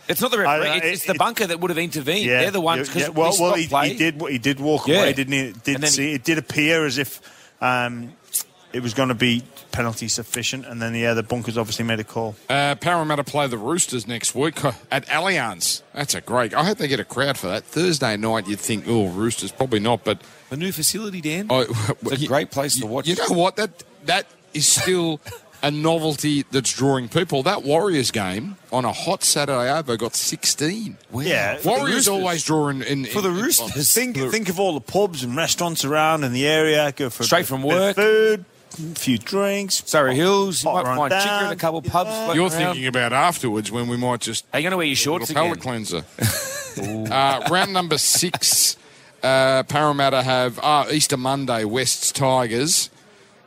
It's 0.07 0.21
not 0.21 0.31
the 0.31 0.37
I- 0.37 0.57
referee. 0.57 0.67
I- 0.69 0.75
it's, 0.77 0.85
it's 0.85 1.05
the 1.05 1.13
bunker 1.15 1.45
that 1.47 1.59
would 1.59 1.69
have 1.69 1.77
intervened. 1.77 2.25
Yeah, 2.25 2.41
They're 2.41 2.51
the 2.51 2.61
ones 2.61 2.93
yeah, 2.95 3.09
well, 3.09 3.33
well, 3.39 3.53
he, 3.55 3.65
he 3.65 3.95
did. 3.95 4.21
He 4.21 4.37
did 4.39 4.59
walk 4.59 4.87
Yeah. 4.87 4.97
away, 5.01 5.13
didn't 5.13 5.33
he? 5.33 5.39
It 5.39 5.63
did 5.63 5.87
see, 5.87 6.07
he- 6.09 6.13
it 6.15 6.23
did 6.23 6.37
appear 6.37 6.85
as 6.85 6.97
if 6.97 7.21
um, 7.61 8.13
it 8.73 8.81
was 8.83 8.93
going 8.93 9.09
to 9.09 9.15
be 9.15 9.43
penalty 9.71 10.07
sufficient, 10.07 10.65
and 10.65 10.81
then 10.81 10.93
yeah, 10.95 11.13
the 11.13 11.23
bunkers 11.23 11.57
obviously 11.57 11.85
made 11.85 11.99
a 11.99 12.03
call. 12.03 12.35
Uh, 12.49 12.75
Parramatta 12.75 13.23
play 13.23 13.47
the 13.47 13.57
Roosters 13.57 14.07
next 14.07 14.35
week 14.35 14.63
at 14.91 15.05
Allianz. 15.07 15.81
That's 15.93 16.13
a 16.15 16.21
great. 16.21 16.53
I 16.53 16.63
hope 16.65 16.77
they 16.77 16.87
get 16.87 16.99
a 16.99 17.05
crowd 17.05 17.37
for 17.37 17.47
that. 17.47 17.63
Thursday 17.63 18.15
night, 18.17 18.47
you'd 18.47 18.59
think, 18.59 18.85
oh, 18.87 19.07
Roosters 19.07 19.51
probably 19.51 19.79
not, 19.79 20.03
but 20.03 20.21
The 20.49 20.57
new 20.57 20.71
facility, 20.71 21.21
Dan. 21.21 21.47
I, 21.51 21.65
It's 22.03 22.23
a 22.23 22.27
great 22.27 22.51
place 22.51 22.79
to 22.79 22.85
watch. 22.87 23.07
You 23.07 23.15
know 23.15 23.29
what? 23.35 23.55
That 23.55 23.83
that 24.05 24.25
is 24.53 24.65
still 24.67 25.19
a 25.63 25.69
novelty 25.71 26.43
that's 26.51 26.71
drawing 26.73 27.09
people. 27.09 27.43
That 27.43 27.63
Warriors 27.63 28.11
game 28.11 28.55
on 28.71 28.85
a 28.85 28.91
hot 28.93 29.23
Saturday 29.23 29.69
over 29.71 29.97
got 29.97 30.15
sixteen. 30.15 30.97
Yeah, 31.13 31.55
for 31.57 31.61
the 31.63 31.69
Warriors 31.69 31.95
Roosters. 31.95 32.07
always 32.07 32.43
drawing 32.43 32.81
in, 32.81 33.05
in 33.05 33.05
For 33.05 33.21
the 33.21 33.29
in- 33.29 33.35
Roosters. 33.35 33.93
Think, 33.93 34.15
think 34.17 34.47
of 34.49 34.59
all 34.59 34.73
the 34.73 34.79
pubs 34.81 35.23
and 35.23 35.35
restaurants 35.35 35.83
around 35.83 36.23
in 36.23 36.33
the 36.33 36.47
area. 36.47 36.91
Go 36.95 37.09
for 37.09 37.23
Straight 37.23 37.39
bit- 37.41 37.47
from 37.47 37.63
work. 37.63 37.95
food, 37.95 38.39
a 38.41 38.45
few 38.71 39.17
drinks. 39.17 39.83
Surry 39.85 40.15
Hills, 40.15 40.63
you 40.63 40.71
might 40.71 40.83
run 40.85 40.97
find 40.97 41.11
chicken 41.23 41.45
in 41.47 41.51
a 41.51 41.55
couple 41.55 41.79
of 41.79 41.85
pubs. 41.85 42.09
You're 42.35 42.45
around. 42.47 42.51
thinking 42.51 42.87
about 42.87 43.13
afterwards 43.13 43.71
when 43.71 43.87
we 43.87 43.97
might 43.97 44.21
just 44.21 44.45
Are 44.53 44.59
you 44.59 44.63
going 44.63 44.71
to 44.71 44.77
wear 44.77 44.85
your 44.85 44.95
shorts 44.95 45.29
little 45.29 45.35
palate 45.35 45.57
again? 45.57 45.63
cleanser. 45.63 46.03
Uh, 46.79 47.45
round 47.51 47.73
number 47.73 47.97
six, 47.97 48.77
uh, 49.21 49.63
Parramatta 49.63 50.23
have 50.23 50.57
uh, 50.63 50.85
Easter 50.89 51.17
Monday, 51.17 51.65
West's 51.65 52.11
Tigers. 52.13 52.89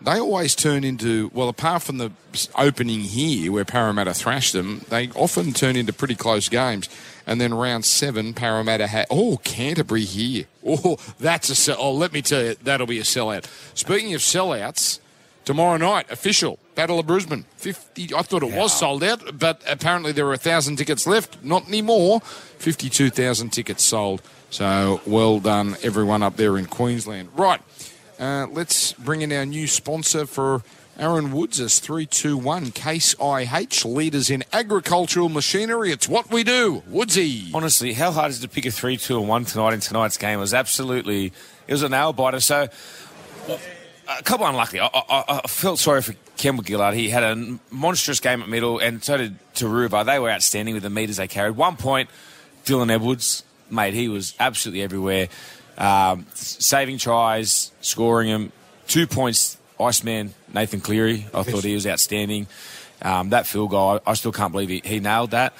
They 0.02 0.18
always 0.18 0.54
turn 0.54 0.84
into, 0.84 1.30
well, 1.32 1.48
apart 1.48 1.82
from 1.82 1.96
the 1.96 2.10
opening 2.56 3.00
here 3.00 3.50
where 3.52 3.64
Parramatta 3.64 4.12
thrashed 4.12 4.52
them, 4.52 4.84
they 4.90 5.08
often 5.10 5.52
turn 5.52 5.76
into 5.76 5.94
pretty 5.94 6.16
close 6.16 6.48
games. 6.50 6.90
And 7.26 7.40
then 7.40 7.54
round 7.54 7.84
seven, 7.86 8.34
Parramatta 8.34 8.88
had, 8.88 9.06
oh, 9.08 9.38
Canterbury 9.44 10.04
here. 10.04 10.44
Oh, 10.66 10.98
that's 11.18 11.48
a 11.48 11.54
sell. 11.54 11.76
Oh, 11.78 11.92
let 11.94 12.12
me 12.12 12.20
tell 12.20 12.42
you, 12.42 12.54
that'll 12.62 12.88
be 12.88 12.98
a 12.98 13.02
sellout. 13.04 13.46
Speaking 13.74 14.12
of 14.12 14.20
sellouts, 14.20 14.98
tomorrow 15.44 15.76
night, 15.76 16.10
official, 16.10 16.58
Battle 16.74 16.98
of 16.98 17.06
Brisbane. 17.06 17.44
50, 17.56 18.14
I 18.14 18.22
thought 18.22 18.42
it 18.42 18.52
was 18.52 18.78
sold 18.78 19.04
out, 19.04 19.38
but 19.38 19.62
apparently 19.68 20.12
there 20.12 20.24
were 20.24 20.32
a 20.32 20.38
thousand 20.38 20.76
tickets 20.76 21.06
left. 21.06 21.42
Not 21.44 21.68
anymore. 21.68 22.20
52,000 22.20 23.50
tickets 23.50 23.82
sold. 23.82 24.22
So 24.50 25.00
well 25.06 25.40
done, 25.40 25.76
everyone 25.82 26.22
up 26.22 26.36
there 26.36 26.58
in 26.58 26.66
Queensland. 26.66 27.30
Right. 27.34 27.60
Uh, 28.18 28.46
let's 28.50 28.92
bring 28.92 29.22
in 29.22 29.32
our 29.32 29.46
new 29.46 29.66
sponsor 29.66 30.26
for 30.26 30.62
Aaron 30.98 31.32
Woods 31.32 31.58
as 31.58 31.80
321 31.80 32.70
Case 32.70 33.14
IH, 33.18 33.84
leaders 33.84 34.30
in 34.30 34.44
agricultural 34.52 35.28
machinery. 35.28 35.90
It's 35.90 36.08
what 36.08 36.30
we 36.30 36.44
do. 36.44 36.82
Woodsy. 36.86 37.50
Honestly, 37.54 37.94
how 37.94 38.12
hard 38.12 38.30
is 38.30 38.38
it 38.38 38.42
to 38.42 38.48
pick 38.48 38.66
a 38.66 38.70
3 38.70 38.96
2 38.98 39.18
and 39.18 39.28
1 39.28 39.44
tonight 39.46 39.72
in 39.72 39.80
tonight's 39.80 40.18
game? 40.18 40.38
It 40.38 40.42
was 40.42 40.54
absolutely, 40.54 41.32
it 41.66 41.72
was 41.72 41.82
a 41.82 41.88
nail 41.88 42.12
biter. 42.12 42.40
So, 42.40 42.68
well, 43.48 43.58
a 44.08 44.22
couple 44.22 44.46
unlucky. 44.46 44.80
I, 44.80 44.86
I, 44.86 45.24
I 45.44 45.48
felt 45.48 45.78
sorry 45.78 46.02
for 46.02 46.14
Campbell 46.36 46.64
Gillard. 46.64 46.94
He 46.94 47.10
had 47.10 47.22
a 47.22 47.58
monstrous 47.70 48.20
game 48.20 48.42
at 48.42 48.48
middle, 48.48 48.78
and 48.78 49.02
so 49.02 49.16
did 49.16 49.38
Turuva. 49.54 50.04
They 50.04 50.18
were 50.18 50.30
outstanding 50.30 50.74
with 50.74 50.82
the 50.82 50.90
metres 50.90 51.16
they 51.16 51.28
carried. 51.28 51.56
One 51.56 51.76
point, 51.76 52.10
Dylan 52.64 52.90
Edwards, 52.90 53.44
mate, 53.70 53.94
he 53.94 54.08
was 54.08 54.34
absolutely 54.40 54.82
everywhere. 54.82 55.28
Um, 55.78 56.26
saving 56.34 56.98
tries, 56.98 57.72
scoring 57.80 58.28
them. 58.28 58.52
Two 58.88 59.06
points, 59.06 59.58
Iceman, 59.80 60.34
Nathan 60.52 60.80
Cleary. 60.80 61.26
I 61.32 61.42
thought 61.42 61.64
he 61.64 61.74
was 61.74 61.86
outstanding. 61.86 62.46
Um, 63.00 63.30
that 63.30 63.46
field 63.46 63.70
goal, 63.70 64.00
I, 64.06 64.10
I 64.10 64.14
still 64.14 64.32
can't 64.32 64.52
believe 64.52 64.68
he, 64.68 64.82
he 64.84 65.00
nailed 65.00 65.30
that. 65.30 65.54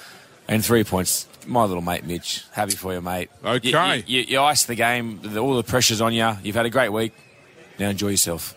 And 0.47 0.63
three 0.63 0.83
points, 0.83 1.27
my 1.47 1.63
little 1.63 1.81
mate 1.81 2.05
Mitch. 2.05 2.43
Happy 2.51 2.75
for 2.75 2.93
you, 2.93 3.01
mate. 3.01 3.31
Okay. 3.43 3.69
You, 3.69 3.77
you, 3.79 4.03
you, 4.05 4.21
you 4.21 4.41
iced 4.41 4.67
the 4.67 4.75
game. 4.75 5.19
The, 5.21 5.39
all 5.39 5.55
the 5.55 5.63
pressure's 5.63 6.01
on 6.01 6.13
you. 6.13 6.37
You've 6.43 6.55
had 6.55 6.65
a 6.65 6.69
great 6.69 6.89
week. 6.89 7.13
Now 7.79 7.89
enjoy 7.89 8.09
yourself. 8.09 8.55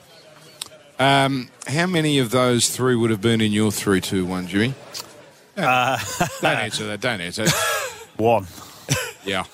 Um, 0.98 1.50
how 1.66 1.86
many 1.86 2.18
of 2.18 2.30
those 2.30 2.68
three 2.74 2.96
would 2.96 3.10
have 3.10 3.20
been 3.20 3.40
in 3.40 3.52
your 3.52 3.70
3 3.70 4.00
2 4.00 4.24
1, 4.24 4.46
Jimmy? 4.46 4.74
Uh, 5.56 5.98
Don't 6.40 6.56
answer 6.56 6.86
that. 6.86 7.00
Don't 7.00 7.20
answer. 7.20 7.46
one. 8.16 8.46
Yeah. 9.24 9.44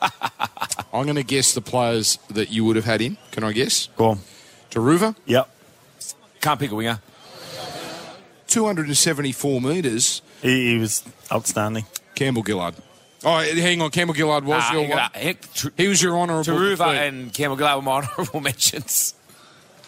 I'm 0.00 1.04
going 1.04 1.14
to 1.16 1.22
guess 1.24 1.54
the 1.54 1.60
players 1.60 2.18
that 2.30 2.50
you 2.50 2.64
would 2.64 2.76
have 2.76 2.84
had 2.84 3.00
in. 3.00 3.16
Can 3.30 3.44
I 3.44 3.52
guess? 3.52 3.88
Go 3.96 4.10
on. 4.10 4.18
Turuva, 4.70 5.14
Yep. 5.26 5.48
Can't 6.40 6.58
pick 6.58 6.70
a 6.72 6.74
winger. 6.74 7.00
274 8.48 9.60
metres. 9.60 10.22
He, 10.40 10.72
he 10.72 10.78
was 10.78 11.02
outstanding. 11.30 11.86
Campbell 12.14 12.42
Gillard. 12.42 12.74
Oh, 13.24 13.38
hang 13.38 13.80
on. 13.80 13.90
Campbell 13.90 14.14
Gillard 14.14 14.44
was 14.44 14.68
your 14.72 14.80
one. 14.88 14.90
got- 14.90 15.14
Tr- 15.54 15.68
He 15.76 15.88
was 15.88 16.02
your 16.02 16.18
honourable. 16.18 16.44
Turuva 16.44 16.76
defeat. 16.78 16.98
and 16.98 17.32
Campbell 17.32 17.56
Gillard 17.56 17.76
were 17.76 17.82
my 17.82 17.92
honourable 18.18 18.40
mentions. 18.40 19.14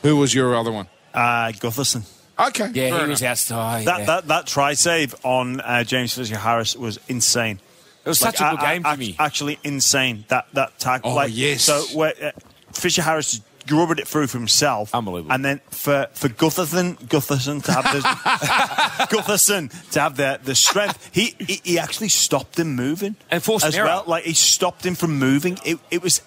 Who 0.02 0.16
was 0.16 0.34
your 0.34 0.54
other 0.56 0.70
one? 0.72 0.86
Uh, 1.12 1.48
Gutherson. 1.52 2.02
Okay. 2.38 2.70
Yeah, 2.74 2.90
fair 2.96 3.04
he 3.04 3.10
was 3.10 3.20
enough. 3.22 3.30
outstanding. 3.30 3.84
That, 3.86 3.98
yeah. 4.00 4.04
that 4.06 4.26
that 4.28 4.46
try 4.46 4.74
save 4.74 5.14
on 5.24 5.60
uh, 5.60 5.84
James 5.84 6.12
Fisher 6.14 6.36
Harris 6.36 6.74
was 6.76 6.98
insane. 7.08 7.60
it 8.04 8.08
was 8.08 8.20
Like, 8.22 8.36
such 8.36 8.46
a 8.46 8.50
good 8.56 8.60
a- 8.60 8.64
a- 8.66 8.72
game 8.72 8.82
for 8.82 8.88
act- 8.88 8.98
me. 8.98 9.16
Actually, 9.18 9.58
insane. 9.64 10.24
That 10.28 10.46
that 10.54 10.78
tackle. 10.78 11.12
Oh, 11.12 11.14
like, 11.14 11.30
yes. 11.34 11.62
So 11.62 11.82
where, 11.96 12.12
uh, 12.22 12.30
Fisher 12.72 13.02
Harris 13.02 13.40
grubbered 13.66 13.98
it 13.98 14.08
through 14.08 14.26
for 14.26 14.38
himself. 14.38 14.94
Unbelievable. 14.94 15.32
And 15.32 15.44
then 15.44 15.60
for 15.70 16.08
for 16.12 16.28
Gutherson, 16.28 16.96
Gutherson 17.06 17.62
to 17.64 17.72
have 17.72 17.84
the 17.84 18.00
Gutherson 19.14 19.90
to 19.92 20.00
have 20.00 20.16
the 20.16 20.40
the 20.42 20.54
strength. 20.54 21.10
He, 21.12 21.34
he 21.38 21.60
he 21.64 21.78
actually 21.78 22.08
stopped 22.08 22.58
him 22.58 22.74
moving 22.74 23.16
And 23.30 23.42
forced 23.42 23.64
as 23.66 23.76
an 23.76 23.84
well. 23.84 24.04
Like 24.06 24.24
he 24.24 24.34
stopped 24.34 24.84
him 24.84 24.94
from 24.94 25.18
moving. 25.18 25.58
It 25.64 25.78
it 25.90 26.02
was 26.02 26.22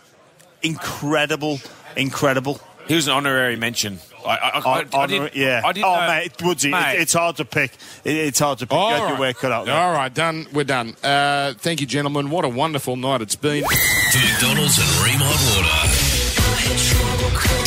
incredible, 0.61 1.59
incredible. 1.95 2.59
He 2.87 2.95
was 2.95 3.07
an 3.07 3.13
honorary 3.13 3.57
mention. 3.57 3.99
I, 4.25 4.29
I, 4.29 4.35
I, 4.35 4.57
I, 4.57 4.61
Hon- 4.61 4.89
I 4.93 5.07
didn't, 5.07 5.35
yeah. 5.35 5.61
I 5.63 5.71
didn't 5.73 5.85
oh, 5.85 5.99
know- 5.99 6.07
mate, 6.07 6.37
Woodsy, 6.41 6.71
it, 6.71 7.01
it's 7.01 7.13
hard 7.13 7.37
to 7.37 7.45
pick. 7.45 7.71
It, 8.03 8.15
it's 8.15 8.39
hard 8.39 8.59
to 8.59 8.67
pick. 8.67 8.77
All 8.77 8.89
you 8.91 8.95
had 8.95 9.09
your 9.09 9.19
work 9.19 9.37
cut 9.37 9.51
out 9.51 9.65
there. 9.65 9.75
All 9.75 9.93
right, 9.93 10.13
done. 10.13 10.47
We're 10.53 10.63
done. 10.63 10.95
Uh, 11.03 11.53
thank 11.57 11.81
you, 11.81 11.87
gentlemen. 11.87 12.29
What 12.29 12.45
a 12.45 12.49
wonderful 12.49 12.95
night 12.95 13.21
it's 13.21 13.35
been. 13.35 13.63
For 13.63 14.19
McDonald's 14.19 14.77
and 14.79 14.87
Rheem 15.03 15.19
Water. 15.21 15.96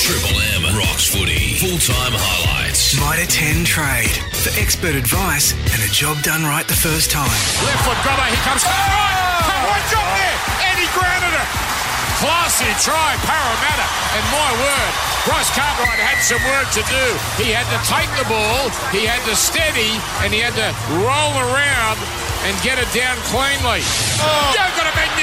Triple 0.01 0.41
M 0.57 0.65
rocks 0.81 1.13
footy. 1.13 1.61
Full 1.61 1.77
time 1.77 2.17
highlights. 2.17 2.97
Mitre 2.97 3.29
10 3.29 3.69
trade 3.69 4.17
for 4.33 4.49
expert 4.57 4.97
advice 4.97 5.53
and 5.53 5.81
a 5.85 5.91
job 5.93 6.17
done 6.25 6.41
right 6.49 6.65
the 6.65 6.73
first 6.79 7.13
time. 7.13 7.29
Left 7.69 7.85
foot 7.85 8.01
grubber, 8.01 8.25
here 8.25 8.41
comes 8.41 8.65
oh, 8.65 8.73
Cartwright. 8.73 9.45
Cartwright 9.45 9.87
dropped 9.93 10.15
there, 10.17 10.39
and 10.73 10.77
he 10.81 10.89
grounded 10.97 11.37
it. 11.37 11.49
Classy 12.17 12.73
try, 12.81 13.13
Parramatta. 13.29 13.87
And 14.17 14.25
my 14.33 14.51
word, 14.57 14.93
Bryce 15.29 15.53
Cartwright 15.53 16.01
had 16.01 16.17
some 16.25 16.41
work 16.49 16.73
to 16.81 16.83
do. 16.89 17.05
He 17.37 17.53
had 17.53 17.69
to 17.69 17.79
take 17.85 18.09
the 18.17 18.25
ball, 18.25 18.73
he 18.97 19.05
had 19.05 19.21
to 19.29 19.37
steady, 19.37 20.01
and 20.25 20.33
he 20.33 20.41
had 20.41 20.57
to 20.57 20.73
roll 20.97 21.33
around 21.45 22.01
and 22.49 22.57
get 22.65 22.81
it 22.81 22.89
down 22.97 23.21
cleanly. 23.29 23.85
Oh. 24.25 24.53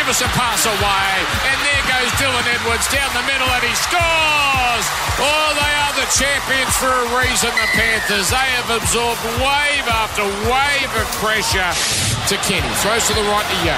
You've 0.08 0.16
a 0.16 0.24
magnificent 0.24 0.40
pass 0.40 0.64
away. 0.64 1.12
And 1.52 1.60
there 1.68 1.84
goes 1.84 2.08
Dylan 2.16 2.48
Edwards 2.48 2.88
down 2.88 3.12
the 3.12 3.28
middle 3.28 3.52
and 3.52 3.60
he 3.60 3.76
scores. 3.76 4.86
Oh, 5.20 5.52
they 5.52 5.74
are 5.84 5.94
the 6.00 6.08
champions 6.16 6.72
for 6.80 6.88
a 6.88 7.06
reason, 7.20 7.52
the 7.52 7.68
Panthers. 7.76 8.32
They 8.32 8.48
have 8.56 8.72
absorbed 8.72 9.20
wave 9.44 9.84
after 9.92 10.24
wave 10.48 10.92
of 10.96 11.08
pressure 11.20 11.76
to 12.32 12.36
Kenny. 12.48 12.72
Throws 12.80 13.04
to 13.12 13.20
the 13.20 13.28
right 13.28 13.44
to 13.52 13.58
Yeo. 13.68 13.76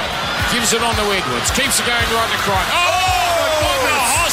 Gives 0.53 0.69
it 0.69 0.85
on 0.85 0.93
to 1.01 1.05
Edwards. 1.09 1.49
Keeps 1.49 1.81
it 1.81 1.89
going 1.89 2.09
right 2.13 2.29
to 2.29 2.39
Crichton. 2.45 2.77
Oh, 2.77 3.89
oh 3.89 4.29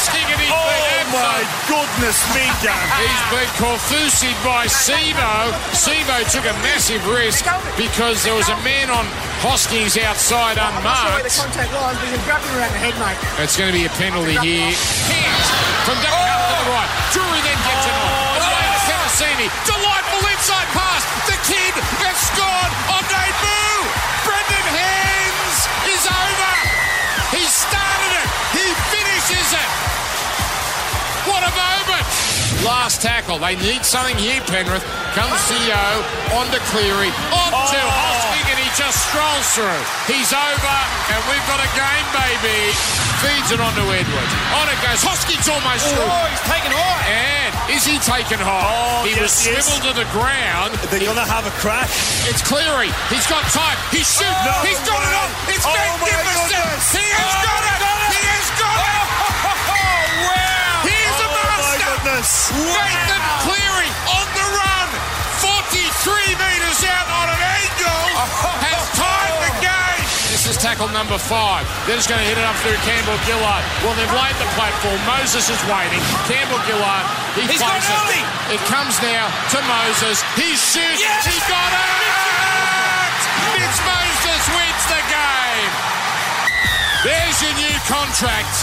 my 1.11 1.41
absolute- 1.41 1.67
goodness 1.67 2.17
me, 2.35 2.45
Dan. 2.63 2.87
He's 2.99 3.23
been 3.31 3.49
Corfusi'd 3.59 4.37
by 4.43 4.67
Sivo. 4.67 5.51
Sivo 5.73 6.17
took 6.31 6.45
a 6.45 6.53
massive 6.65 7.01
risk 7.07 7.45
because 7.77 8.23
there 8.23 8.35
was 8.35 8.49
a 8.49 8.57
man 8.63 8.89
on 8.89 9.05
Hosking's 9.43 9.97
outside 9.97 10.57
I'm 10.57 10.73
not 10.83 10.97
sure 10.97 11.11
where 11.13 11.23
the 11.23 11.29
unmarked. 11.29 11.37
contact 11.37 11.71
was, 11.73 11.95
but 11.97 12.05
you 12.09 12.15
can 12.17 12.23
grab 12.25 12.41
him 12.41 12.53
around 12.57 12.73
the 12.73 12.81
head, 12.81 12.95
mate. 12.97 13.19
It's 13.43 13.55
going 13.57 13.71
to 13.71 13.77
be 13.77 13.85
a 13.85 13.93
penalty 14.01 14.37
here. 14.41 14.73
Hands 14.73 15.47
from 15.85 15.97
Duncan 16.01 16.17
to 16.17 16.55
the 16.57 16.65
oh! 16.67 16.75
right. 16.75 16.91
Drury 17.13 17.41
then 17.45 17.59
gets 17.65 17.85
it 17.85 17.95
on. 17.95 18.07
Oh, 18.07 18.43
Away 18.43 18.65
to 18.67 18.79
Penisini. 18.87 19.47
Delightful 19.65 20.23
inside 20.33 20.67
pass. 20.73 21.03
The 21.29 21.37
kid 21.45 21.73
has 22.03 22.17
scored 22.33 22.71
on 22.91 23.01
debut. 23.07 23.77
Brendan 24.25 24.67
Hands 24.73 25.57
is 25.93 26.03
over. 26.09 26.53
He 27.37 27.43
started 27.47 28.11
it. 28.21 28.27
He 28.57 28.65
finishes 28.91 29.49
it. 29.53 29.69
What 31.27 31.43
a 31.43 31.51
moment! 31.51 32.05
Last 32.65 33.01
tackle. 33.03 33.37
They 33.37 33.55
need 33.59 33.83
something 33.85 34.17
here, 34.17 34.41
Penrith. 34.49 34.83
Comes 35.13 35.37
to 35.49 35.55
Yeo, 35.65 35.85
on 36.37 36.45
to 36.53 36.59
Cleary, 36.73 37.09
on 37.33 37.49
to 37.53 37.79
oh! 37.81 37.89
Hosking, 37.89 38.45
and 38.53 38.59
he 38.61 38.69
just 38.77 38.97
strolls 39.09 39.47
through. 39.57 39.81
He's 40.09 40.29
over, 40.33 40.77
and 41.13 41.19
we've 41.29 41.45
got 41.49 41.57
a 41.61 41.69
game, 41.73 42.07
baby. 42.13 42.73
Feeds 43.25 43.49
it 43.49 43.57
on 43.57 43.73
to 43.73 43.81
Edwards. 43.89 44.33
On 44.61 44.65
it 44.69 44.77
goes. 44.85 45.01
Hosking's 45.01 45.49
almost 45.49 45.89
oh, 45.89 45.97
through. 45.97 46.05
Oh, 46.05 46.25
he's 46.29 46.45
taken 46.45 46.69
high. 46.69 47.01
And 47.09 47.49
is 47.73 47.81
he 47.81 47.97
taken 47.97 48.37
high? 48.37 48.69
Oh, 48.69 49.09
he 49.09 49.17
was 49.17 49.33
yes, 49.41 49.49
is. 49.49 49.65
swiveled 49.65 49.89
to 49.89 49.93
the 50.05 50.07
ground. 50.13 50.77
They're 50.93 51.01
going 51.01 51.17
to 51.17 51.25
have 51.25 51.49
a 51.49 51.53
crack. 51.57 51.89
It's 52.29 52.45
Cleary. 52.45 52.93
He's 53.09 53.25
got 53.25 53.41
time. 53.49 53.73
He's 53.89 54.05
shooting. 54.05 54.29
No 54.45 54.53
He's 54.61 54.77
got 54.85 55.01
it 55.01 55.09
way. 55.09 55.17
on. 55.17 55.29
It's 55.49 55.65
Oh, 55.65 55.73
magnificent. 55.73 56.61
He 56.93 57.01
has 57.09 57.25
Oh, 57.25 57.41
got 57.41 57.61
it. 57.73 57.86
Nathan 62.55 63.23
Cleary 63.43 63.89
on 64.07 64.27
the 64.31 64.45
run. 64.55 64.89
43 65.43 66.39
metres 66.39 66.79
out 66.87 67.07
on 67.11 67.27
an 67.27 67.41
angle. 67.43 68.03
Has 68.63 68.83
timed 68.95 69.39
the 69.43 69.53
game. 69.59 70.03
This 70.31 70.47
is 70.47 70.55
tackle 70.55 70.87
number 70.95 71.19
five. 71.19 71.67
They're 71.85 71.99
just 71.99 72.07
going 72.07 72.23
to 72.23 72.27
hit 72.27 72.39
it 72.39 72.45
up 72.47 72.55
through 72.63 72.79
Campbell 72.87 73.19
Gillard. 73.27 73.63
Well, 73.83 73.93
they've 73.99 74.15
laid 74.15 74.35
the 74.39 74.47
platform. 74.55 74.95
Moses 75.03 75.51
is 75.51 75.59
waiting. 75.67 75.99
Campbell 76.31 76.61
Gillard. 76.63 77.05
He 77.35 77.45
He's 77.51 77.59
got 77.59 77.77
it. 77.77 77.83
early. 77.83 78.23
It 78.55 78.61
comes 78.71 78.95
now 79.03 79.27
to 79.51 79.59
Moses. 79.67 80.23
He 80.39 80.55
shoots. 80.55 81.03
Yes. 81.03 81.27
He 81.27 81.35
got 81.51 81.71
it. 81.75 81.83
Mitch 83.59 83.79
Moses 83.83 84.41
wins 84.55 84.83
the 84.87 85.01
game. 85.11 85.71
There's 87.03 87.37
your 87.43 87.55
new 87.59 87.77
contract. 87.91 88.55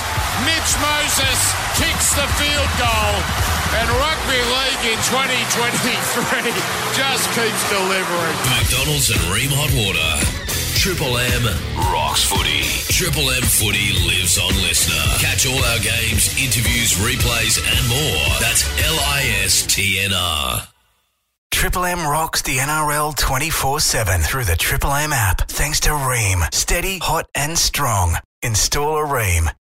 Mitch 0.48 0.72
Moses 0.82 1.38
kicks 1.78 2.12
the 2.18 2.26
field 2.40 2.70
goal. 2.80 3.14
And 3.80 3.88
rugby 3.90 4.40
league 4.40 4.84
in 4.94 4.98
2023 5.10 6.54
just 6.98 7.26
keeps 7.34 7.62
delivering. 7.70 8.36
McDonald's 8.54 9.10
and 9.10 9.22
Rheem 9.32 9.50
Hot 9.50 9.72
Water. 9.74 10.10
Triple 10.76 11.16
M 11.16 11.44
rocks 11.92 12.24
footy. 12.24 12.62
Triple 12.92 13.30
M 13.30 13.42
footy 13.42 13.92
lives 14.06 14.38
on 14.38 14.52
LiSTNR. 14.52 15.20
Catch 15.20 15.46
all 15.46 15.64
our 15.72 15.78
games, 15.78 16.28
interviews, 16.36 16.92
replays, 17.00 17.56
and 17.56 17.88
more. 17.88 18.28
That's 18.40 18.68
L 18.84 18.98
I 19.00 19.22
S 19.44 19.64
T 19.66 20.00
N 20.04 20.12
R. 20.12 20.68
Triple 21.50 21.86
M 21.86 22.00
rocks 22.06 22.42
the 22.42 22.56
NRL 22.58 23.16
24 23.16 23.80
7 23.80 24.20
through 24.20 24.44
the 24.44 24.56
Triple 24.56 24.92
M 24.92 25.12
app. 25.12 25.48
Thanks 25.48 25.80
to 25.80 25.90
Rheem. 25.90 26.52
Steady, 26.52 26.98
hot, 26.98 27.26
and 27.34 27.56
strong. 27.56 28.16
Install 28.42 28.98
a 28.98 29.06
Rheem. 29.06 29.54